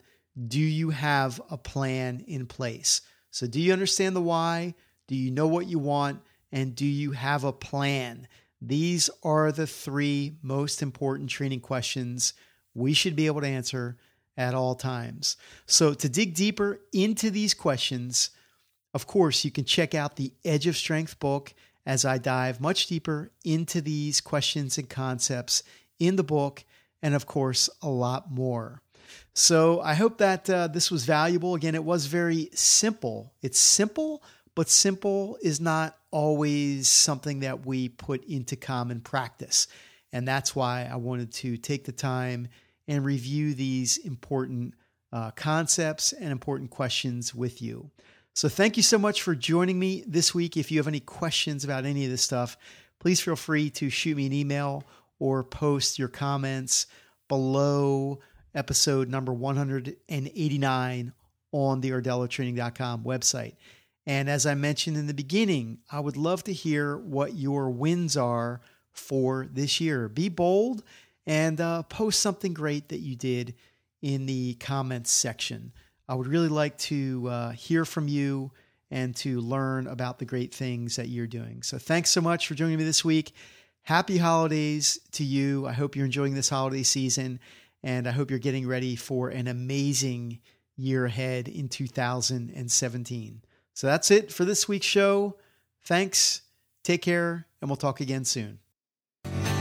do 0.47 0.61
you 0.61 0.91
have 0.91 1.41
a 1.51 1.57
plan 1.57 2.25
in 2.27 2.47
place? 2.47 3.01
So, 3.31 3.47
do 3.47 3.61
you 3.61 3.73
understand 3.73 4.15
the 4.15 4.21
why? 4.21 4.75
Do 5.09 5.17
you 5.17 5.31
know 5.31 5.49
what 5.49 5.67
you 5.67 5.79
want? 5.79 6.21
And 6.53 6.75
do 6.75 6.87
you 6.87 7.13
have 7.13 7.45
a 7.45 7.53
plan? 7.53 8.29
These 8.61 9.11
are 9.23 9.53
the 9.53 9.67
three 9.67 10.37
most 10.43 10.83
important 10.83 11.31
training 11.31 11.61
questions 11.61 12.35
we 12.75 12.93
should 12.93 13.17
be 13.17 13.27
able 13.27 13.41
to 13.41 13.47
answer 13.47 13.97
at 14.37 14.55
all 14.55 14.75
times. 14.75 15.37
So, 15.67 15.95
to 15.95 16.09
dig 16.09 16.35
deeper 16.35 16.81
into 16.93 17.31
these 17.31 17.55
questions, 17.55 18.31
of 18.95 19.07
course, 19.07 19.45
you 19.45 19.51
can 19.51 19.65
check 19.65 19.95
out 19.95 20.17
the 20.17 20.33
Edge 20.45 20.67
of 20.67 20.77
Strength 20.77 21.19
book 21.19 21.55
as 21.87 22.05
I 22.05 22.19
dive 22.19 22.61
much 22.61 22.87
deeper 22.87 23.31
into 23.45 23.81
these 23.81 24.21
questions 24.21 24.79
and 24.79 24.89
concepts 24.89 25.63
in 25.99 26.17
the 26.17 26.25
book, 26.25 26.65
and 27.03 27.15
of 27.15 27.27
course, 27.27 27.71
a 27.83 27.89
lot 27.89 28.31
more. 28.31 28.83
So, 29.33 29.81
I 29.81 29.95
hope 29.95 30.19
that 30.19 30.49
uh, 30.49 30.69
this 30.69 30.91
was 30.91 31.05
valuable. 31.05 31.55
Again, 31.55 31.75
it 31.75 31.85
was 31.85 32.07
very 32.07 32.51
simple. 32.55 33.33
It's 33.43 33.59
simple, 33.59 34.23
but 34.55 34.69
simple 34.69 35.39
is 35.43 35.61
not 35.61 35.97
always 36.11 36.89
something 36.89 37.41
that 37.41 37.65
we 37.67 37.89
put 37.89 38.25
into 38.25 38.57
common 38.57 39.01
practice. 39.01 39.69
And 40.13 40.27
that's 40.27 40.57
why 40.57 40.89
I 40.91 40.97
wanted 40.97 41.33
to 41.35 41.57
take 41.57 41.85
the 41.85 41.93
time 41.93 42.49
and 42.89 43.05
review 43.05 43.55
these 43.55 43.99
important 43.99 44.75
uh, 45.13 45.31
concepts 45.33 46.13
and 46.13 46.33
important 46.33 46.71
questions 46.71 47.35
with 47.35 47.63
you. 47.63 47.91
So, 48.33 48.49
thank 48.49 48.77
you 48.77 48.83
so 48.83 48.99
much 48.99 49.23
for 49.23 49.35
joining 49.35 49.79
me 49.79 50.05
this 50.07 50.35
week. 50.35 50.57
If 50.57 50.71
you 50.71 50.79
have 50.79 50.89
any 50.89 51.01
questions 51.01 51.65
about 51.65 51.85
any 51.85 52.05
of 52.05 52.11
this 52.11 52.23
stuff, 52.23 52.57
please 52.99 53.21
feel 53.21 53.37
free 53.37 53.71
to 53.71 53.91
shoot 53.91 54.17
me 54.17 54.27
an 54.27 54.33
email 54.33 54.85
or 55.19 55.43
post 55.43 55.99
your 55.99 56.09
comments 56.09 56.87
below 57.29 58.21
episode 58.55 59.09
number 59.09 59.33
189 59.33 61.13
on 61.53 61.81
the 61.81 61.91
rdellatraining.com 61.91 63.05
website. 63.05 63.55
And 64.07 64.29
as 64.29 64.47
I 64.47 64.55
mentioned 64.55 64.97
in 64.97 65.07
the 65.07 65.15
beginning, 65.15 65.79
I 65.91 66.01
would 66.01 66.17
love 66.17 66.43
to 66.45 66.53
hear 66.53 66.97
what 66.97 67.35
your 67.35 67.71
wins 67.71 68.17
are 68.17 68.61
for 68.93 69.47
this 69.53 69.81
year. 69.81 70.09
Be 70.09 70.29
bold 70.29 70.83
and 71.27 71.61
uh, 71.61 71.83
post 71.85 72.21
something 72.21 72.55
great 72.55 72.89
that 72.89 73.01
you 73.01 73.15
did 73.15 73.55
in 74.03 74.27
the 74.27 74.55
comments 74.55 75.11
section. 75.11 75.73
I 76.11 76.15
would 76.15 76.27
really 76.27 76.49
like 76.49 76.77
to 76.79 77.29
uh, 77.29 77.51
hear 77.51 77.85
from 77.85 78.09
you 78.09 78.51
and 78.91 79.15
to 79.19 79.41
learn 79.41 79.87
about 79.87 80.19
the 80.19 80.25
great 80.25 80.53
things 80.53 80.97
that 80.97 81.09
you're 81.09 81.29
doing. 81.29 81.63
So, 81.63 81.79
thanks 81.79 82.11
so 82.11 82.21
much 82.21 82.49
for 82.49 82.55
joining 82.55 82.79
me 82.79 82.85
this 82.85 83.05
week. 83.05 83.33
Happy 83.83 84.19
holidays 84.19 84.99
to 85.13 85.23
you. 85.23 85.69
I 85.69 85.73
hope 85.73 85.95
you're 85.95 86.05
enjoying 86.05 86.35
this 86.35 86.49
holiday 86.49 86.83
season, 86.83 87.39
and 87.85 88.09
I 88.09 88.11
hope 88.11 88.29
you're 88.29 88.41
getting 88.41 88.67
ready 88.67 88.97
for 88.97 89.29
an 89.29 89.47
amazing 89.47 90.41
year 90.77 91.05
ahead 91.07 91.47
in 91.47 91.69
2017. 91.69 93.43
So, 93.75 93.87
that's 93.87 94.11
it 94.11 94.33
for 94.33 94.45
this 94.45 94.67
week's 94.67 94.87
show. 94.87 95.37
Thanks. 95.85 96.43
Take 96.83 97.03
care, 97.03 97.47
and 97.61 97.71
we'll 97.71 97.77
talk 97.77 98.01
again 98.01 98.25
soon. 98.25 98.59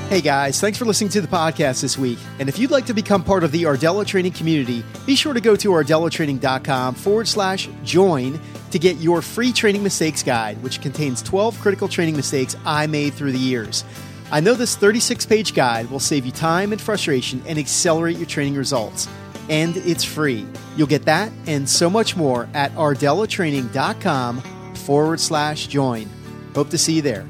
Hey 0.09 0.21
guys, 0.21 0.59
thanks 0.59 0.75
for 0.75 0.85
listening 0.85 1.11
to 1.11 1.21
the 1.21 1.27
podcast 1.27 1.83
this 1.83 1.95
week. 1.95 2.17
And 2.39 2.49
if 2.49 2.57
you'd 2.57 2.71
like 2.71 2.87
to 2.87 2.95
become 2.95 3.23
part 3.23 3.43
of 3.43 3.51
the 3.51 3.61
Rdella 3.61 4.07
Training 4.07 4.31
community, 4.31 4.83
be 5.05 5.15
sure 5.15 5.35
to 5.35 5.39
go 5.39 5.55
to 5.57 5.69
rdellatraining.com 5.69 6.95
forward 6.95 7.27
slash 7.27 7.69
join 7.83 8.41
to 8.71 8.79
get 8.79 8.97
your 8.97 9.21
free 9.21 9.53
training 9.53 9.83
mistakes 9.83 10.23
guide, 10.23 10.63
which 10.63 10.81
contains 10.81 11.21
12 11.21 11.59
critical 11.59 11.87
training 11.87 12.15
mistakes 12.15 12.55
I 12.65 12.87
made 12.87 13.13
through 13.13 13.33
the 13.33 13.37
years. 13.37 13.85
I 14.31 14.39
know 14.39 14.55
this 14.55 14.75
36 14.75 15.27
page 15.27 15.53
guide 15.53 15.91
will 15.91 15.99
save 15.99 16.25
you 16.25 16.31
time 16.31 16.71
and 16.71 16.81
frustration 16.81 17.43
and 17.45 17.59
accelerate 17.59 18.17
your 18.17 18.25
training 18.25 18.55
results. 18.55 19.07
And 19.47 19.77
it's 19.77 20.03
free. 20.03 20.43
You'll 20.75 20.87
get 20.87 21.05
that 21.05 21.31
and 21.45 21.69
so 21.69 21.87
much 21.87 22.17
more 22.17 22.49
at 22.55 22.73
rdellatraining.com 22.73 24.41
forward 24.73 25.19
slash 25.19 25.67
join. 25.67 26.09
Hope 26.55 26.71
to 26.71 26.79
see 26.79 26.93
you 26.93 27.03
there. 27.03 27.27